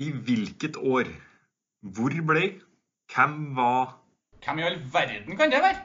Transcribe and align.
I 0.00 0.08
hvilket 0.10 0.76
år? 0.76 1.08
Hvor 1.84 2.14
ble? 2.28 2.46
Hvem 3.12 3.34
var? 3.56 3.98
Hvem 4.44 4.58
i 4.58 4.64
all 4.64 4.78
verden 4.92 5.36
kan 5.36 5.52
det 5.52 5.60
være? 5.60 5.82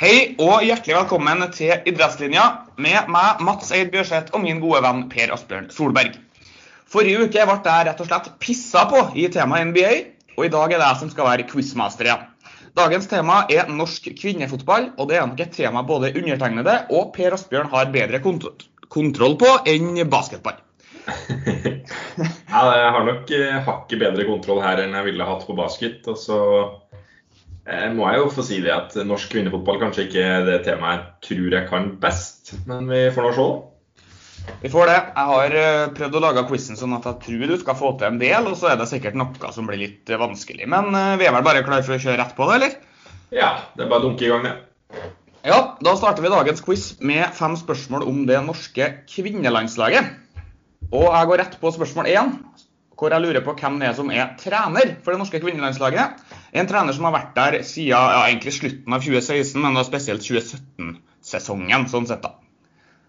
Hei 0.00 0.36
og 0.38 0.62
hjertelig 0.64 0.96
velkommen 0.96 1.42
til 1.52 1.74
Idrettslinja 1.90 2.46
med 2.78 3.10
meg, 3.12 3.42
Mats 3.44 3.74
Eid 3.74 3.90
Bjørseth 3.92 4.32
og 4.32 4.44
min 4.46 4.62
gode 4.62 4.80
venn 4.86 5.08
Per 5.10 5.34
Asbjørn 5.34 5.68
Solberg. 5.74 6.14
Forrige 6.86 7.26
uke 7.26 7.48
ble 7.50 7.60
jeg 7.66 7.88
rett 7.90 8.00
og 8.00 8.08
slett 8.08 8.30
pissa 8.40 8.86
på 8.88 9.08
i 9.18 9.26
temaet 9.28 9.74
NBA, 9.74 9.92
og 10.38 10.46
i 10.46 10.54
dag 10.54 10.70
er 10.70 10.78
det 10.78 10.86
jeg 10.86 11.02
som 11.02 11.12
skal 11.12 11.32
være 11.32 11.50
quizmaster 11.50 12.08
igjen. 12.08 12.29
Dagens 12.76 13.08
tema 13.10 13.44
er 13.50 13.70
norsk 13.72 14.10
kvinnefotball, 14.18 14.92
og 14.98 15.10
det 15.10 15.18
er 15.18 15.26
nok 15.26 15.40
et 15.42 15.54
tema 15.56 15.82
både 15.86 16.12
undertegnede 16.14 16.76
og 16.94 17.10
Per 17.16 17.34
Asbjørn 17.34 17.70
har 17.72 17.90
bedre 17.94 18.20
kont 18.22 18.46
kontroll 18.90 19.36
på 19.38 19.48
enn 19.70 19.98
basketball. 20.10 20.58
ja, 21.10 22.60
jeg 22.76 22.92
har 22.94 23.06
nok 23.06 23.32
eh, 23.34 23.58
hakket 23.66 24.02
bedre 24.02 24.26
kontroll 24.28 24.62
her 24.62 24.82
enn 24.82 24.94
jeg 24.98 25.08
ville 25.10 25.26
hatt 25.26 25.46
på 25.46 25.56
basket. 25.58 26.06
Og 26.10 26.18
så 26.20 26.38
eh, 27.66 27.88
må 27.94 28.06
jeg 28.10 28.22
jo 28.22 28.30
få 28.34 28.46
si 28.46 28.60
det 28.64 28.74
at 28.74 28.98
norsk 29.06 29.32
kvinnefotball 29.34 29.80
kanskje 29.82 30.06
ikke 30.08 30.28
det 30.48 30.60
temaet 30.66 31.00
jeg 31.00 31.28
tror 31.30 31.58
jeg 31.58 31.70
kan 31.70 31.90
best. 32.02 32.54
Men 32.70 32.90
vi 32.90 33.06
får 33.14 33.28
nå 33.28 33.34
se. 33.38 33.48
Vi 34.60 34.70
får 34.72 34.90
det. 34.90 34.96
Jeg 35.14 35.26
har 35.30 35.54
eh, 35.60 35.92
prøvd 35.96 36.16
å 36.18 36.22
lage 36.24 36.44
quizen 36.50 36.78
sånn 36.78 36.96
at 36.96 37.06
jeg 37.08 37.20
tror 37.24 37.52
du 37.52 37.56
skal 37.60 37.78
få 37.78 37.92
til 38.00 38.10
en 38.10 38.20
del, 38.20 38.48
og 38.50 38.58
så 38.58 38.72
er 38.72 38.80
det 38.80 38.88
sikkert 38.90 39.18
noe 39.18 39.52
som 39.54 39.68
blir 39.68 39.80
litt 39.80 40.10
eh, 40.10 40.20
vanskelig. 40.20 40.66
Men 40.70 40.90
eh, 40.96 41.16
vi 41.20 41.28
er 41.28 41.34
vel 41.36 41.46
bare 41.46 41.64
klare 41.66 41.86
for 41.86 41.96
å 41.96 42.00
kjøre 42.02 42.18
rett 42.20 42.34
på 42.36 42.48
det, 42.50 42.58
eller? 42.58 42.76
Ja, 43.34 43.50
det 43.76 43.86
er 43.86 43.92
bare 43.92 44.02
å 44.02 44.08
dunke 44.08 44.26
i 44.26 44.32
gang, 44.32 44.48
det. 44.48 44.56
Ja, 45.46 45.60
da 45.80 45.94
starter 45.96 46.24
vi 46.24 46.32
dagens 46.32 46.60
quiz 46.64 46.90
med 47.00 47.30
fem 47.36 47.54
spørsmål 47.56 48.04
om 48.10 48.24
det 48.28 48.42
norske 48.44 48.90
kvinnelandslaget. 49.08 50.10
Og 50.90 51.06
jeg 51.06 51.30
går 51.30 51.40
rett 51.40 51.56
på 51.62 51.72
spørsmål 51.72 52.10
én, 52.10 52.34
hvor 53.00 53.14
jeg 53.14 53.24
lurer 53.24 53.44
på 53.46 53.54
hvem 53.56 53.78
det 53.80 53.88
er 53.88 53.96
som 53.96 54.10
er 54.12 54.34
trener 54.40 54.96
for 55.00 55.14
det 55.14 55.22
norske 55.22 55.40
kvinnelandslaget. 55.40 56.20
En 56.52 56.68
trener 56.68 56.92
som 56.92 57.06
har 57.08 57.16
vært 57.16 57.32
der 57.38 57.60
siden 57.64 57.94
ja, 57.94 58.26
egentlig 58.26 58.52
slutten 58.58 58.92
av 58.92 59.06
2016, 59.06 59.56
men 59.62 59.78
da 59.78 59.86
spesielt 59.86 60.26
2017-sesongen. 60.26 61.88
sånn 61.88 62.10
sett 62.10 62.26
da. 62.26 62.34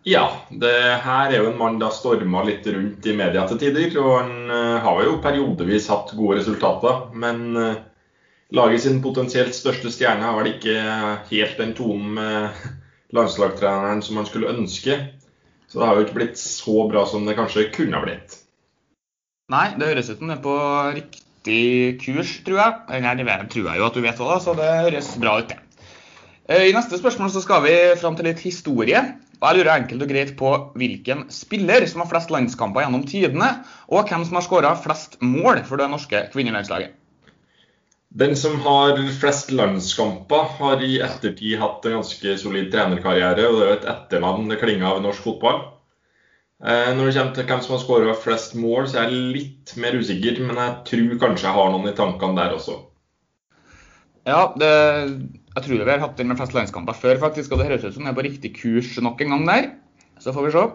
Ja, 0.07 0.23
det 0.49 0.73
her 1.03 1.29
er 1.29 1.43
jo 1.43 1.51
en 1.51 1.59
mann 1.59 1.77
da 1.81 1.91
storma 1.93 2.41
litt 2.47 2.65
rundt 2.65 3.05
i 3.05 3.13
media 3.13 3.43
til 3.49 3.59
tider. 3.61 3.93
Og 4.01 4.11
han 4.17 4.33
uh, 4.49 4.81
har 4.81 5.01
jo 5.05 5.19
periodevis 5.21 5.89
hatt 5.93 6.15
gode 6.17 6.39
resultater. 6.39 7.03
Men 7.13 7.43
uh, 7.53 7.81
laget 8.57 8.85
sin 8.87 9.01
potensielt 9.03 9.53
største 9.55 9.93
stjerne 9.93 10.25
har 10.25 10.39
vel 10.39 10.55
ikke 10.55 10.77
helt 11.29 11.61
den 11.61 11.75
tonen 11.77 12.15
med 12.17 12.63
landslagstreneren 13.13 14.01
som 14.05 14.17
han 14.17 14.29
skulle 14.29 14.49
ønske. 14.49 14.97
Så 15.69 15.79
det 15.79 15.87
har 15.87 15.95
jo 15.97 16.07
ikke 16.07 16.17
blitt 16.17 16.39
så 16.39 16.87
bra 16.91 17.05
som 17.07 17.27
det 17.27 17.37
kanskje 17.37 17.69
kunne 17.75 17.99
ha 17.99 18.03
blitt. 18.03 18.41
Nei, 19.51 19.69
det 19.77 19.87
høres 19.87 20.09
ut 20.09 20.19
som 20.19 20.31
det 20.31 20.37
er 20.37 20.43
på 20.43 20.57
riktig 20.97 21.63
kurs, 22.01 22.37
tror 22.47 22.59
jeg. 22.59 22.77
Eller 22.97 23.47
tror 23.51 23.67
jeg 23.69 23.79
jo 23.79 23.87
at 23.87 23.97
du 23.97 24.03
vet 24.03 24.19
da, 24.19 24.37
så 24.43 24.55
det 24.57 24.69
høres 24.81 25.13
bra 25.21 25.37
ut, 25.39 25.51
det. 25.51 25.59
Eh, 26.51 26.69
I 26.71 26.75
neste 26.75 26.99
spørsmål 26.99 27.31
så 27.31 27.43
skal 27.43 27.63
vi 27.65 27.75
fram 28.01 28.17
til 28.17 28.27
litt 28.27 28.43
historie. 28.43 29.03
Og 29.41 29.47
Jeg 29.47 29.57
lurer 29.57 29.73
enkelt 29.73 30.03
og 30.05 30.11
greit 30.11 30.31
på 30.37 30.49
hvilken 30.77 31.23
spiller 31.33 31.87
som 31.89 32.03
har 32.03 32.09
flest 32.11 32.29
landskamper 32.29 32.83
gjennom 32.85 33.05
tidene, 33.09 33.47
og 33.89 34.05
hvem 34.09 34.25
som 34.27 34.37
har 34.37 34.45
skåra 34.45 34.73
flest 34.77 35.17
mål 35.25 35.63
for 35.65 35.81
det 35.81 35.89
norske 35.89 36.27
kvinnelandslaget. 36.33 36.93
Den 38.21 38.35
som 38.35 38.59
har 38.61 38.99
flest 39.21 39.53
landskamper, 39.55 40.49
har 40.59 40.83
i 40.83 40.99
ettertid 41.01 41.57
hatt 41.61 41.85
en 41.87 42.01
ganske 42.01 42.37
solid 42.37 42.69
trenerkarriere. 42.73 43.47
og 43.47 43.57
Det 43.57 43.65
er 43.65 43.69
jo 43.71 43.77
et 43.79 43.87
etternavn 43.95 44.51
det 44.51 44.59
klinger 44.61 44.89
av 44.89 44.99
i 44.99 45.05
norsk 45.07 45.23
fotball. 45.25 45.61
Eh, 46.61 46.91
når 46.93 47.07
det 47.07 47.15
kommer 47.15 47.35
til 47.37 47.47
hvem 47.49 47.61
som 47.65 47.75
har 47.77 47.83
skåra 47.85 48.15
flest 48.19 48.53
mål, 48.59 48.89
så 48.91 48.99
er 48.99 49.09
jeg 49.09 49.31
litt 49.37 49.73
mer 49.81 49.95
usikker. 49.97 50.41
Men 50.43 50.59
jeg 50.59 50.75
tror 50.91 51.21
kanskje 51.23 51.47
jeg 51.47 51.57
har 51.57 51.71
noen 51.71 51.89
i 51.89 51.95
tankene 51.97 52.37
der 52.37 52.57
også. 52.59 52.77
Ja, 54.27 54.41
det, 54.59 54.73
jeg 55.51 55.65
tror 55.65 55.81
vi 55.83 55.91
har 55.91 55.99
hatt 55.99 56.17
den 56.19 56.31
med 56.31 56.39
flest 56.39 56.55
landskamper 56.55 56.95
før, 56.95 57.19
faktisk. 57.19 57.51
Og 57.51 57.59
det 57.59 57.67
høres 57.67 57.83
ut 57.83 57.95
som 57.95 58.05
den 58.05 58.13
er 58.13 58.17
på 58.17 58.23
riktig 58.27 58.53
kurs 58.55 58.93
nok 59.03 59.21
en 59.23 59.35
gang 59.35 59.47
der. 59.49 59.69
Så 60.23 60.33
får 60.35 60.47
vi 60.47 60.53
se. 60.55 60.65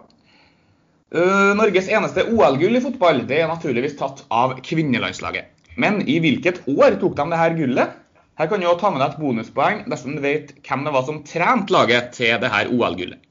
Uh, 1.16 1.52
Norges 1.56 1.88
eneste 1.88 2.26
OL-gull 2.32 2.76
i 2.76 2.82
fotball 2.82 3.22
det 3.28 3.38
er 3.38 3.48
naturligvis 3.48 3.94
tatt 3.96 4.24
av 4.34 4.56
kvinnelandslaget. 4.66 5.52
Men 5.80 6.00
i 6.08 6.18
hvilket 6.20 6.64
år 6.72 6.98
tok 7.00 7.14
de 7.16 7.28
det 7.30 7.40
her 7.40 7.56
gullet? 7.56 7.94
Her 8.36 8.50
kan 8.50 8.60
du 8.60 8.68
ta 8.76 8.90
med 8.92 9.00
deg 9.00 9.14
et 9.14 9.20
bonuspoeng 9.22 9.84
dersom 9.88 10.16
du 10.16 10.20
vet 10.24 10.50
hvem 10.66 10.82
det 10.84 10.92
var 10.92 11.06
som 11.06 11.22
trente 11.24 11.72
laget 11.72 12.10
til 12.18 12.36
det 12.42 12.52
her 12.52 12.68
OL-gullet. 12.68 13.22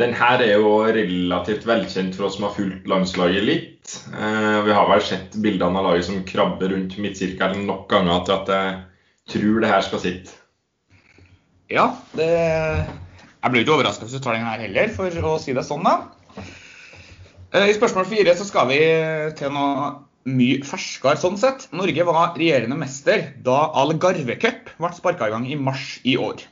Den 0.00 0.14
her 0.14 0.40
er 0.44 0.60
jo 0.62 0.84
relativt 0.86 1.66
velkjent 1.66 2.14
for 2.14 2.28
oss 2.28 2.36
som 2.38 2.46
har 2.46 2.54
fulgt 2.54 2.86
landslaget 2.88 3.44
litt. 3.44 3.96
Eh, 4.14 4.58
vi 4.64 4.76
har 4.76 4.86
vel 4.88 5.02
sett 5.02 5.34
bildene 5.42 5.80
av 5.80 5.88
laget 5.88 6.06
som 6.06 6.22
krabber 6.28 6.70
rundt 6.72 6.94
midtsirkelen 7.02 7.66
nok 7.66 7.88
ganger 7.90 8.22
til 8.24 8.36
at 8.36 8.52
jeg 8.54 8.78
tror 9.32 9.62
det 9.62 9.70
her 9.70 9.86
skal 9.86 10.02
sitte. 10.02 10.36
Ja, 11.70 11.92
det 12.18 12.28
Jeg 12.30 13.52
blir 13.52 13.62
ikke 13.62 13.76
overraska 13.78 14.04
hvis 14.04 14.18
du 14.18 14.22
tar 14.24 14.36
den 14.36 14.44
her 14.44 14.60
heller, 14.60 14.90
for 14.92 15.08
å 15.30 15.38
si 15.40 15.54
det 15.56 15.64
sånn, 15.64 15.86
da. 15.86 16.10
I 17.56 17.72
spørsmål 17.74 18.06
fire 18.06 18.34
så 18.38 18.44
skal 18.46 18.68
vi 18.70 18.78
til 19.38 19.54
noe 19.54 19.90
mye 20.28 20.60
ferskere 20.66 21.18
sånn 21.18 21.38
sett. 21.40 21.68
Norge 21.74 22.04
var 22.06 22.36
regjerende 22.36 22.76
mester 22.78 23.30
da 23.46 23.70
Algarve 23.80 24.36
Cup 24.40 24.72
ble 24.76 24.90
sparka 24.94 25.30
i 25.30 25.32
gang 25.32 25.46
i 25.48 25.56
mars 25.58 25.96
i 26.04 26.18
år. 26.20 26.44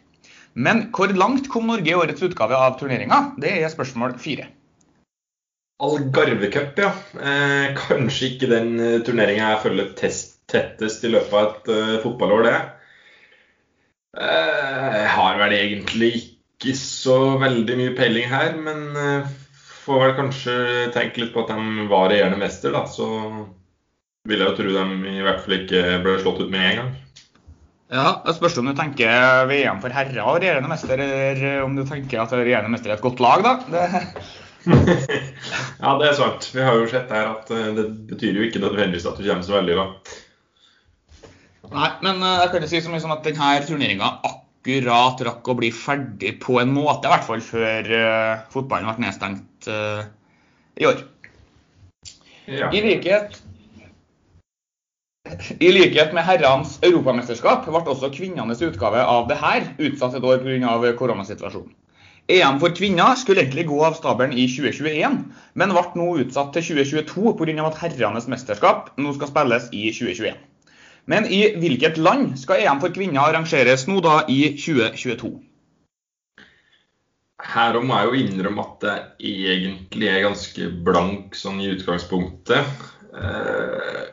Men 0.58 0.88
hvor 0.94 1.12
langt 1.14 1.50
kom 1.52 1.68
Norge 1.70 1.92
i 1.92 1.98
årets 1.98 2.24
utgave 2.24 2.56
av 2.56 2.78
turneringa? 2.80 3.34
Det 3.38 3.52
er 3.60 3.70
spørsmål 3.70 4.16
fire. 4.22 4.48
Algarve 5.78 6.48
Cup, 6.50 6.80
ja. 6.80 6.90
Eh, 7.14 7.76
kanskje 7.78 8.32
ikke 8.32 8.50
den 8.50 8.72
uh, 8.80 8.98
turneringa 9.06 9.52
jeg 9.52 9.62
følger 9.62 9.92
test, 10.00 10.37
tettest 10.48 11.04
i 11.04 11.12
løpet 11.12 11.34
av 11.34 11.48
et 11.48 11.70
uh, 11.72 11.94
fotballår, 12.04 12.46
det. 12.48 12.58
Eh, 14.18 14.94
jeg 14.96 15.10
har 15.14 15.36
vel 15.42 15.54
egentlig 15.54 16.12
ikke 16.16 16.72
så 16.78 17.18
veldig 17.38 17.76
mye 17.78 17.96
peiling 17.98 18.30
her, 18.30 18.54
men 18.56 18.86
uh, 18.96 19.28
får 19.84 20.04
vel 20.04 20.16
kanskje 20.16 20.56
tenke 20.96 21.22
litt 21.22 21.34
på 21.34 21.44
at 21.44 21.52
de 21.52 21.88
var 21.90 22.08
regjerende 22.10 22.40
mester, 22.40 22.72
da. 22.74 22.86
Så 22.88 23.08
vil 24.28 24.42
jeg 24.42 24.50
jo 24.50 24.56
tro 24.58 24.72
de 24.72 25.12
i 25.12 25.24
hvert 25.24 25.44
fall 25.44 25.60
ikke 25.60 25.84
ble 26.04 26.16
slått 26.22 26.42
ut 26.42 26.50
med 26.52 26.64
en 26.70 26.80
gang. 26.82 26.96
Ja, 27.88 28.20
Det 28.26 28.34
spørs 28.36 28.58
om 28.60 28.66
du 28.68 28.74
tenker 28.76 29.46
VM 29.48 29.78
for 29.80 29.94
herrer 29.94 30.20
og 30.20 30.42
regjerende 30.42 30.68
mester, 30.68 31.00
eller 31.00 31.62
om 31.64 31.76
du 31.76 31.86
tenker 31.88 32.20
at 32.20 32.34
regjerende 32.36 32.72
mester 32.74 32.92
er 32.92 32.98
et 32.98 33.04
godt 33.04 33.22
lag, 33.24 33.44
da. 33.44 33.54
Det... 33.72 33.84
ja, 35.82 35.94
det 35.96 36.08
er 36.10 36.16
sant. 36.18 36.50
Vi 36.52 36.64
har 36.64 36.76
jo 36.76 36.88
sett 36.90 37.12
her 37.14 37.30
at 37.30 37.52
eh, 37.54 37.70
det 37.78 37.86
betyr 38.10 38.36
jo 38.36 38.44
ikke 38.44 38.60
nødvendigvis 38.60 39.06
at 39.08 39.16
du 39.16 39.24
kommer 39.24 39.46
så 39.46 39.56
veldig, 39.56 39.78
da. 39.78 40.18
Nei, 41.68 41.88
men 42.04 42.22
eh, 42.22 42.36
jeg 42.42 42.52
kan 42.52 42.62
ikke 42.62 42.70
si 42.70 42.84
så 42.84 42.92
mye 42.92 43.02
som 43.04 43.12
at 43.14 43.26
denne 43.26 43.48
turneringa 43.66 44.12
akkurat 44.28 45.20
rakk 45.26 45.50
å 45.50 45.56
bli 45.58 45.70
ferdig 45.74 46.38
på 46.42 46.58
en 46.62 46.72
måte, 46.74 47.08
i 47.08 47.12
hvert 47.12 47.26
fall 47.28 47.44
før 47.44 47.90
uh, 47.92 48.46
fotballen 48.52 48.88
ble 48.88 49.04
nedstengt 49.06 49.68
uh, 49.70 50.02
i 50.80 50.88
år. 50.88 51.04
Ja. 52.48 52.70
I 52.72 52.80
likhet 52.84 53.36
i 55.60 55.68
likhet 55.74 56.14
med 56.16 56.24
herrenes 56.24 56.78
europamesterskap 56.86 57.66
ble 57.68 57.82
også 57.92 58.08
kvinnenes 58.14 58.62
utgave 58.64 59.02
av 59.04 59.28
det 59.28 59.36
her 59.36 59.66
utsatt 59.76 60.16
et 60.16 60.24
år 60.24 60.40
pga. 60.40 60.94
koronasituasjonen. 60.96 61.74
EM 62.28 62.58
for 62.60 62.72
kvinner 62.76 63.16
skulle 63.16 63.40
egentlig 63.44 63.66
gå 63.68 63.76
av 63.84 63.96
stabelen 63.96 64.34
i 64.36 64.44
2021, 64.48 65.18
men 65.56 65.72
ble 65.76 65.84
nå 66.00 66.08
utsatt 66.24 66.52
til 66.56 66.64
2022 66.72 67.36
pga. 67.40 67.66
at 67.68 67.80
herrenes 67.84 68.28
mesterskap 68.28 68.92
nå 68.96 69.12
skal 69.16 69.32
spilles 69.32 69.68
i 69.72 69.88
2021. 69.92 70.47
Men 71.08 71.26
i 71.32 71.40
hvilket 71.56 71.96
land 71.96 72.34
skal 72.40 72.60
EM 72.64 72.82
for 72.82 72.92
kvinner 72.92 73.24
arrangeres 73.24 73.86
nå 73.88 74.02
da 74.04 74.20
i 74.28 74.42
2022? 74.60 75.30
Her 77.48 77.78
må 77.80 77.96
jeg 77.96 78.08
jo 78.08 78.20
innrømme 78.26 78.64
at 78.66 78.84
det 78.84 78.96
egentlig 79.30 80.10
er 80.10 80.24
ganske 80.26 80.68
blank 80.84 81.38
sånn 81.38 81.62
i 81.62 81.70
utgangspunktet. 81.72 82.86
Eh, 83.14 84.06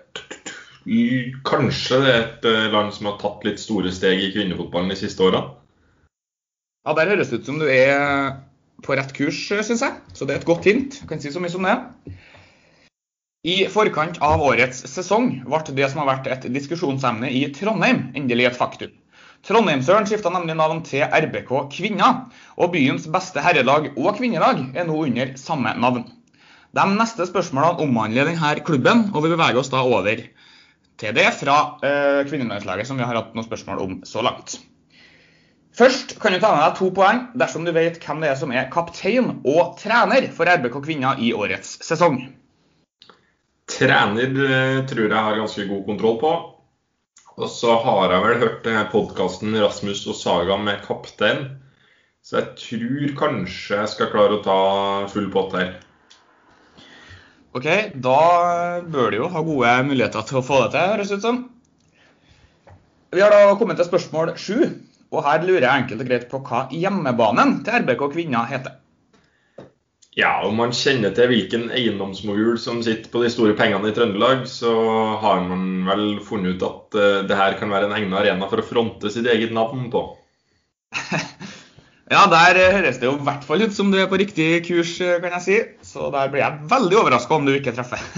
Kanskje 1.45 1.97
det 2.03 2.09
er 2.11 2.19
et 2.21 2.43
eh, 2.45 2.67
land 2.69 2.93
som 2.93 3.09
har 3.09 3.17
tatt 3.17 3.45
litt 3.47 3.57
store 3.57 3.89
steg 3.93 4.21
i 4.21 4.29
kvinnefotballen 4.35 4.93
de 4.93 4.99
siste 4.99 5.25
åra? 5.25 5.41
Ja, 6.85 6.93
der 6.93 7.09
høres 7.09 7.31
det 7.31 7.41
ut 7.41 7.49
som 7.49 7.57
du 7.57 7.65
er 7.65 8.35
på 8.85 8.93
rett 8.93 9.09
kurs, 9.17 9.39
syns 9.49 9.81
jeg. 9.81 9.97
Så 10.13 10.29
det 10.29 10.35
er 10.35 10.43
et 10.43 10.47
godt 10.47 10.67
hint. 10.69 10.99
Jeg 11.01 11.09
kan 11.09 11.23
si 11.23 11.33
så 11.33 11.41
mye 11.41 11.49
som 11.49 11.65
det. 11.65 11.73
I 13.45 13.67
forkant 13.69 14.15
av 14.25 14.41
årets 14.41 14.79
sesong 14.89 15.27
ble 15.45 15.73
det 15.77 15.85
som 15.91 15.99
har 16.01 16.07
vært 16.07 16.27
et 16.33 16.45
diskusjonsemne 16.49 17.29
i 17.29 17.43
Trondheim, 17.53 18.07
endelig 18.17 18.47
et 18.47 18.55
faktum. 18.57 18.93
Trondheimsøren 19.45 20.07
skifta 20.09 20.31
nemlig 20.33 20.55
navn 20.57 20.79
til 20.87 21.03
RBK 21.05 21.51
Kvinner, 21.75 22.23
og 22.57 22.71
byens 22.73 23.05
beste 23.13 23.43
herrelag 23.45 23.91
og 23.93 24.15
kvinnelag 24.17 24.63
er 24.73 24.87
nå 24.87 24.97
under 25.03 25.35
samme 25.37 25.75
navn. 25.77 26.07
De 26.73 26.85
neste 26.95 27.27
spørsmålene 27.29 27.85
omhandler 27.85 28.31
denne 28.31 28.55
klubben, 28.65 29.11
og 29.13 29.27
vi 29.27 29.31
beveger 29.35 29.61
oss 29.61 29.69
da 29.69 29.83
over 29.85 30.23
til 30.97 31.13
det 31.13 31.27
fra 31.37 31.59
uh, 31.83 32.23
kvinnelandslaget, 32.25 32.89
som 32.89 32.97
vi 32.97 33.05
har 33.05 33.13
hatt 33.13 33.37
noen 33.37 33.45
spørsmål 33.45 33.83
om 33.83 33.93
så 34.09 34.25
langt. 34.25 34.57
Først 35.77 36.15
kan 36.23 36.33
du 36.33 36.39
ta 36.41 36.49
med 36.55 36.65
deg 36.65 36.79
to 36.79 36.89
poeng 36.97 37.21
dersom 37.37 37.69
du 37.69 37.75
vet 37.77 38.01
hvem 38.01 38.25
det 38.25 38.33
er 38.33 38.41
som 38.41 38.57
er 38.57 38.73
kaptein 38.73 39.35
og 39.43 39.77
trener 39.77 40.31
for 40.33 40.49
RBK 40.49 40.81
Kvinner 40.87 41.21
i 41.21 41.29
årets 41.37 41.77
sesong. 41.85 42.23
Trener 43.75 44.37
eh, 44.45 44.81
tror 44.87 45.09
jeg 45.09 45.23
har 45.27 45.39
ganske 45.41 45.67
god 45.67 45.85
kontroll 45.87 46.19
på. 46.21 46.33
Og 47.35 47.49
så 47.51 47.73
har 47.83 48.13
jeg 48.13 48.23
vel 48.23 48.41
hørt 48.45 48.69
podkasten 48.93 49.57
Rasmus 49.59 50.05
og 50.07 50.15
Saga 50.15 50.55
med 50.61 50.83
kaptein. 50.85 51.49
Så 52.23 52.39
jeg 52.39 52.53
tror 52.61 53.11
kanskje 53.19 53.81
jeg 53.81 53.91
skal 53.91 54.09
klare 54.13 54.37
å 54.37 54.45
ta 54.45 54.59
full 55.11 55.27
pott 55.33 55.57
her. 55.59 55.75
Ok, 57.55 57.67
da 58.03 58.21
bør 58.83 59.11
du 59.11 59.19
jo 59.19 59.27
ha 59.31 59.43
gode 59.43 59.75
muligheter 59.87 60.25
til 60.27 60.39
å 60.39 60.43
få 60.43 60.63
det 60.63 60.71
til, 60.73 60.89
høres 60.95 61.11
ut 61.13 61.23
som. 61.23 61.43
Vi 63.15 63.21
har 63.23 63.31
da 63.31 63.53
kommet 63.59 63.79
til 63.79 63.87
spørsmål 63.87 64.33
sju, 64.39 64.57
og 65.13 65.21
her 65.23 65.45
lurer 65.45 65.63
jeg 65.63 65.83
enkelt 65.83 66.03
og 66.03 66.09
greit 66.09 66.25
på 66.31 66.41
hva 66.47 66.65
hjemmebanen 66.75 67.61
til 67.63 67.83
RBK 67.83 68.09
Kvinner 68.15 68.49
heter. 68.49 68.79
Ja, 70.15 70.37
om 70.47 70.55
man 70.55 70.71
kjenner 70.71 71.11
til 71.11 71.27
hvilken 71.27 71.65
eiendomsmogul 71.75 72.55
som 72.61 72.77
sitter 72.85 73.11
på 73.11 73.19
de 73.25 73.29
store 73.33 73.55
pengene 73.59 73.89
i 73.91 73.95
Trøndelag, 73.95 74.45
så 74.47 74.71
har 75.19 75.41
man 75.43 75.83
vel 75.89 76.05
funnet 76.23 76.55
ut 76.55 76.63
at 76.63 76.95
uh, 76.95 77.25
det 77.27 77.35
her 77.35 77.57
kan 77.59 77.73
være 77.73 77.89
en 77.89 77.95
egnet 77.97 78.21
arena 78.21 78.47
for 78.47 78.63
å 78.63 78.67
fronte 78.67 79.11
sitt 79.11 79.27
eget 79.27 79.51
navn 79.55 79.89
på. 79.91 80.05
ja, 82.15 82.23
der 82.31 82.61
høres 82.77 83.01
det 83.01 83.09
jo 83.09 83.17
i 83.19 83.27
hvert 83.27 83.43
fall 83.43 83.67
ut 83.67 83.75
som 83.75 83.91
du 83.91 83.99
er 83.99 84.07
på 84.07 84.21
riktig 84.23 84.63
kurs, 84.69 84.95
kan 85.03 85.35
jeg 85.35 85.45
si. 85.49 85.59
Så 85.83 86.07
der 86.15 86.31
blir 86.31 86.45
jeg 86.45 86.71
veldig 86.71 87.01
overraska 87.03 87.35
om 87.35 87.49
du 87.49 87.51
ikke 87.57 87.75
treffer. 87.75 87.99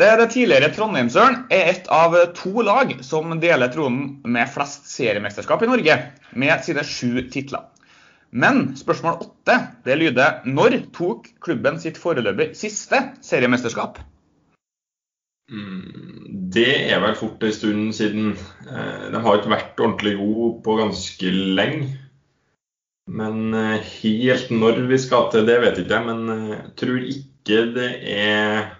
Det, 0.00 0.06
det 0.16 0.28
tidligere 0.30 0.70
Trondheimsøren 0.72 1.48
er 1.52 1.66
et 1.72 1.88
av 1.92 2.14
to 2.38 2.62
lag 2.62 2.92
som 3.04 3.34
deler 3.42 3.72
tronen 3.74 4.20
med 4.22 4.48
flest 4.48 4.86
seriemesterskap 4.88 5.64
i 5.66 5.68
Norge, 5.68 5.96
med 6.38 6.62
sine 6.64 6.84
sju 6.86 7.26
titler. 7.28 7.66
Men 8.30 8.76
spørsmål 8.78 9.24
åtte 9.24 9.56
det 9.84 9.96
lyder 9.98 10.44
når 10.46 10.76
tok 10.94 11.26
klubben 11.42 11.80
sitt 11.82 11.98
foreløpig 11.98 12.52
siste 12.58 13.02
seriemesterskap? 13.26 13.98
Mm, 15.50 16.50
det 16.54 16.92
er 16.92 17.00
vel 17.02 17.16
fort 17.18 17.42
en 17.42 17.54
stund 17.54 17.88
siden. 17.96 18.36
Eh, 18.70 19.08
de 19.10 19.22
har 19.24 19.40
ikke 19.40 19.50
vært 19.50 19.82
ordentlig 19.82 20.14
gode 20.20 20.52
på 20.62 20.76
ganske 20.78 21.32
lenge. 21.58 21.90
Men 23.10 23.54
eh, 23.58 23.90
helt 24.02 24.52
når 24.54 24.84
vi 24.92 25.00
skal 25.02 25.26
til 25.32 25.48
det, 25.48 25.58
vet 25.64 25.80
jeg 25.80 25.88
ikke. 25.88 26.02
Men 26.06 26.22
jeg 26.30 26.60
eh, 26.60 26.70
tror 26.78 27.10
ikke 27.16 27.64
det 27.74 27.90
er 28.14 28.70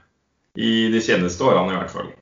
i 0.55 0.75
de 0.95 1.03
seneste 1.03 1.43
årene, 1.47 1.75
i 1.75 1.81
hvert 1.81 1.95
fall. 1.95 2.13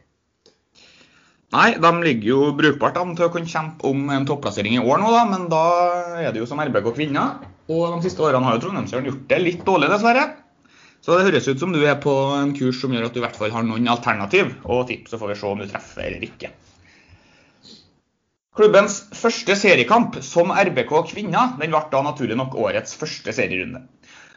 Nei, 1.54 1.68
de 1.80 1.90
ligger 2.04 2.28
jo 2.28 2.40
brukbart 2.56 2.98
an 3.00 3.14
til 3.16 3.24
å 3.24 3.30
kunne 3.32 3.48
kjempe 3.48 3.88
om 3.88 4.10
en 4.12 4.26
topplassering 4.28 4.74
i 4.76 4.82
år 4.82 5.00
nå, 5.00 5.12
da. 5.14 5.22
Men 5.30 5.46
da 5.48 5.62
er 6.20 6.34
det 6.34 6.42
jo 6.42 6.48
som 6.50 6.60
RBK 6.60 6.90
kvinner. 6.98 7.38
Og 7.72 7.86
de 7.94 8.04
siste 8.04 8.24
årene 8.24 8.44
har 8.44 8.58
jo 8.58 8.66
Trondheimsjøren 8.66 9.08
gjort 9.08 9.24
det 9.30 9.40
litt 9.40 9.64
dårlig, 9.64 9.88
dessverre. 9.92 10.26
Så 11.00 11.16
det 11.16 11.28
høres 11.28 11.48
ut 11.48 11.60
som 11.62 11.72
du 11.72 11.80
er 11.80 11.96
på 12.02 12.12
en 12.36 12.52
kurs 12.58 12.80
som 12.82 12.92
gjør 12.92 13.06
at 13.08 13.14
du 13.14 13.20
i 13.20 13.24
hvert 13.24 13.36
fall 13.38 13.52
har 13.54 13.64
noen 13.64 13.88
alternativ 13.88 14.50
og 14.66 14.88
tips, 14.90 15.12
så 15.12 15.20
får 15.20 15.32
vi 15.32 15.36
se 15.40 15.46
om 15.48 15.62
du 15.62 15.68
treffer 15.70 16.08
eller 16.08 16.26
ikke. 16.26 16.50
Klubbens 18.58 18.98
første 19.14 19.54
seriekamp 19.54 20.18
som 20.26 20.50
RBK 20.50 20.90
kvinner 21.12 21.54
den 21.60 21.70
ble 21.70 21.82
da 21.92 22.00
naturlig 22.02 22.36
nok 22.40 22.56
årets 22.58 22.96
første 22.98 23.32
serierunde. 23.36 23.84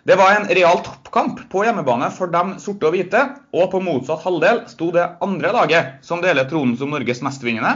Det 0.03 0.15
var 0.17 0.33
en 0.33 0.47
real 0.49 0.79
toppkamp 0.81 1.43
på 1.51 1.61
hjemmebane 1.61 2.07
for 2.15 2.31
dem 2.33 2.55
sorte 2.61 2.87
og 2.89 2.95
hvite, 2.95 3.21
og 3.53 3.67
på 3.69 3.81
motsatt 3.85 4.23
halvdel 4.25 4.63
sto 4.71 4.89
det 4.95 5.03
andre 5.21 5.51
laget 5.53 5.99
som 6.05 6.23
deler 6.23 6.47
tronen 6.49 6.73
som 6.79 6.89
Norges 6.89 7.21
mestvinnende, 7.21 7.75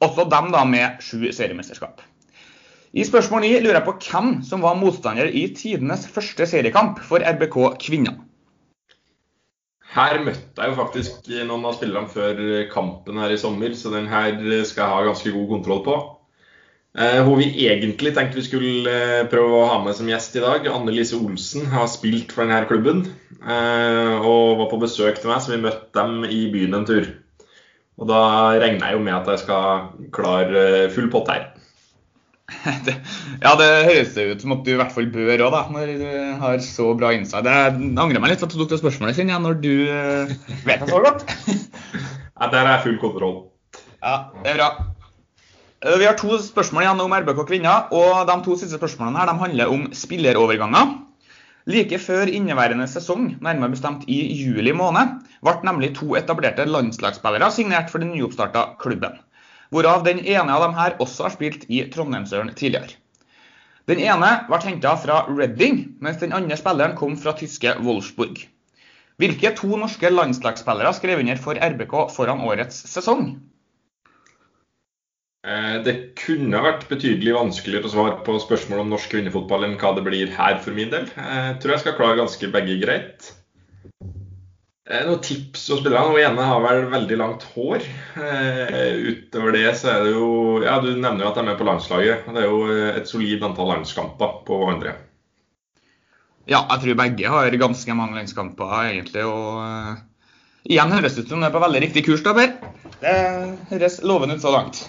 også 0.00 0.24
dem 0.32 0.48
da 0.54 0.64
med 0.64 1.02
sju 1.04 1.28
seriemesterskap. 1.36 2.00
I 2.96 3.04
spørsmål 3.04 3.44
9 3.44 3.50
lurer 3.60 3.76
jeg 3.82 3.84
på 3.84 3.96
hvem 4.06 4.30
som 4.48 4.64
var 4.64 4.78
motstander 4.80 5.28
i 5.28 5.50
tidenes 5.52 6.06
første 6.08 6.48
seriekamp 6.48 7.02
for 7.04 7.20
RBK 7.20 7.58
kvinner. 7.84 8.16
Her 9.92 10.16
møtte 10.24 10.60
jeg 10.60 10.72
jo 10.72 10.78
faktisk 10.78 11.28
noen 11.48 11.68
av 11.68 11.76
spillerne 11.76 12.08
før 12.12 12.40
kampen 12.72 13.20
her 13.20 13.32
i 13.32 13.40
sommer, 13.40 13.76
så 13.76 13.92
den 13.92 14.08
her 14.08 14.40
skal 14.64 14.86
jeg 14.86 14.92
ha 14.94 15.04
ganske 15.10 15.32
god 15.36 15.50
kontroll 15.52 15.84
på. 15.84 15.98
Eh, 16.96 17.18
hun 17.20 17.36
vi 17.36 17.50
egentlig 17.68 18.14
tenkte 18.16 18.38
vi 18.38 18.46
skulle 18.46 18.88
eh, 18.88 19.26
prøve 19.28 19.58
å 19.58 19.66
ha 19.68 19.76
med 19.84 19.96
som 19.98 20.08
gjest 20.08 20.38
i 20.38 20.42
dag, 20.44 20.64
Anne 20.72 20.94
Lise 20.94 21.18
Olsen, 21.18 21.66
har 21.68 21.90
spilt 21.92 22.32
for 22.32 22.46
denne 22.46 22.62
klubben. 22.70 23.02
Eh, 23.36 24.14
og 24.16 24.56
var 24.62 24.70
på 24.70 24.80
besøk 24.80 25.20
til 25.20 25.28
meg, 25.28 25.42
så 25.44 25.52
vi 25.52 25.60
møtte 25.66 25.92
dem 25.98 26.24
i 26.24 26.46
byen 26.54 26.78
en 26.78 26.88
tur. 26.88 27.10
Og 28.00 28.08
da 28.08 28.22
regner 28.62 28.88
jeg 28.88 28.96
jo 28.96 29.04
med 29.04 29.16
at 29.18 29.28
jeg 29.34 29.44
skal 29.44 30.08
klare 30.16 30.88
full 30.94 31.12
pott 31.12 31.28
her. 31.34 31.46
ja, 33.44 33.52
det 33.58 33.68
høres 33.90 34.16
ut 34.16 34.42
som 34.44 34.54
at 34.54 34.64
du 34.64 34.72
i 34.72 34.80
hvert 34.80 34.94
fall 34.94 35.12
bør 35.12 35.44
òg, 35.50 35.56
når 35.76 35.94
du 36.00 36.10
har 36.40 36.60
så 36.64 36.90
bra 36.96 37.12
insight. 37.12 37.44
Jeg 37.44 37.76
angrer 37.92 38.24
meg 38.24 38.32
litt 38.32 38.46
at 38.46 38.52
du 38.52 38.56
tok 38.56 38.72
det 38.72 38.80
spørsmålet, 38.80 39.20
kjenner 39.20 39.36
jeg, 39.36 39.44
når 39.44 39.60
du 39.60 39.72
vet 40.64 40.80
det 40.80 40.92
så 40.94 41.04
godt. 41.04 41.28
ja, 42.40 42.52
der 42.56 42.62
er 42.64 42.84
full 42.86 43.00
kontroll. 43.04 43.40
Ja, 44.00 44.20
det 44.40 44.54
er 44.54 44.62
bra. 44.62 44.95
Eh, 45.84 45.98
vi 46.00 46.06
har 46.08 46.16
to 46.16 46.38
spørsmål 46.40 46.86
igjen 46.86 47.00
om 47.04 47.12
RBK 47.12 47.42
kvinner. 47.50 47.90
og 47.92 48.24
De 48.28 48.36
to 48.44 48.54
siste 48.56 48.78
spørsmålene 48.78 49.20
her, 49.20 49.32
handler 49.36 49.72
om 49.72 49.82
spilleroverganger. 49.92 50.94
Like 51.66 51.98
før 51.98 52.30
inneværende 52.30 52.86
sesong, 52.88 53.34
nærmere 53.42 53.74
bestemt 53.74 54.04
i 54.08 54.16
juli 54.38 54.72
måned, 54.72 55.18
ble 55.44 55.54
nemlig 55.66 55.90
to 55.98 56.14
etablerte 56.16 56.64
landslagsspillere 56.64 57.50
signert 57.52 57.90
for 57.90 57.98
den 57.98 58.14
nyoppstarta 58.14 58.78
klubben. 58.80 59.18
Hvorav 59.70 60.04
den 60.06 60.22
ene 60.24 60.54
av 60.54 60.62
dem 60.62 60.76
her 60.78 60.96
også 61.02 61.26
har 61.26 61.34
spilt 61.34 61.66
i 61.68 61.82
Trondheimsøren 61.92 62.54
tidligere. 62.54 62.96
Den 63.90 64.00
ene 64.00 64.30
ble 64.46 64.60
henta 64.62 64.94
fra 65.02 65.26
Reading, 65.28 65.82
mens 66.00 66.22
den 66.22 66.32
andre 66.32 66.56
spilleren 66.56 66.96
kom 66.96 67.18
fra 67.18 67.34
tyske 67.36 67.74
Wolfsburg. 67.82 68.46
Hvilke 69.18 69.52
to 69.58 69.76
norske 69.76 70.08
landslagsspillere 70.08 70.94
skrev 70.94 71.20
under 71.20 71.36
for 71.36 71.58
RBK 71.58 71.98
foran 72.16 72.40
årets 72.46 72.86
sesong? 72.94 73.34
Eh, 75.46 75.76
det 75.86 75.94
kunne 76.18 76.58
vært 76.64 76.88
betydelig 76.90 77.36
vanskeligere 77.36 77.86
å 77.86 77.92
svare 77.92 78.14
på 78.26 78.34
spørsmål 78.42 78.82
om 78.82 78.88
norsk 78.90 79.12
kvinnefotball 79.14 79.68
enn 79.68 79.76
hva 79.78 79.92
det 79.94 80.02
blir 80.06 80.32
her 80.34 80.58
for 80.62 80.74
min 80.74 80.90
del. 80.90 81.06
Eh, 81.14 81.42
jeg 81.52 81.58
tror 81.62 81.76
jeg 81.76 81.82
skal 81.84 81.98
klare 81.98 82.18
ganske 82.18 82.50
begge 82.56 82.78
greit. 82.82 83.28
Eh, 84.90 85.04
noen 85.06 85.22
tips 85.22 85.68
å 85.70 85.78
spille 85.78 86.00
av. 86.00 86.10
Den 86.16 86.32
ene 86.32 86.48
har 86.48 86.64
vel 86.64 86.88
veldig 86.90 87.18
langt 87.20 87.46
hår. 87.54 87.86
Utover 88.16 89.54
det 89.54 89.70
så 89.78 89.92
er 89.92 90.02
det 90.06 90.16
jo 90.16 90.32
Ja, 90.64 90.80
du 90.82 90.90
nevner 90.96 91.26
jo 91.26 91.30
at 91.30 91.38
de 91.38 91.44
er 91.44 91.48
med 91.52 91.60
på 91.60 91.68
landslaget. 91.68 92.26
Det 92.26 92.42
er 92.42 92.50
jo 92.50 92.90
et 92.90 93.10
solid 93.10 93.46
antall 93.46 93.70
landskamper 93.76 94.42
på 94.50 94.60
andre. 94.66 94.98
Ja, 96.46 96.64
jeg 96.72 96.82
tror 96.82 97.00
begge 97.02 97.30
har 97.30 97.58
ganske 97.58 97.98
mange 97.98 98.18
landskamper, 98.18 98.76
egentlig. 98.90 99.22
Og 99.26 100.66
igjen 100.66 100.94
høres 100.94 101.14
det 101.14 101.26
ut 101.26 101.34
som 101.34 101.42
det 101.42 101.50
er 101.50 101.54
på 101.54 101.62
veldig 101.62 101.86
riktig 101.86 102.06
kurs, 102.06 102.22
da, 102.26 102.34
Per. 102.34 102.54
Det 103.02 103.18
høres 103.74 104.02
lovende 104.06 104.38
ut 104.38 104.46
så 104.46 104.54
langt. 104.54 104.86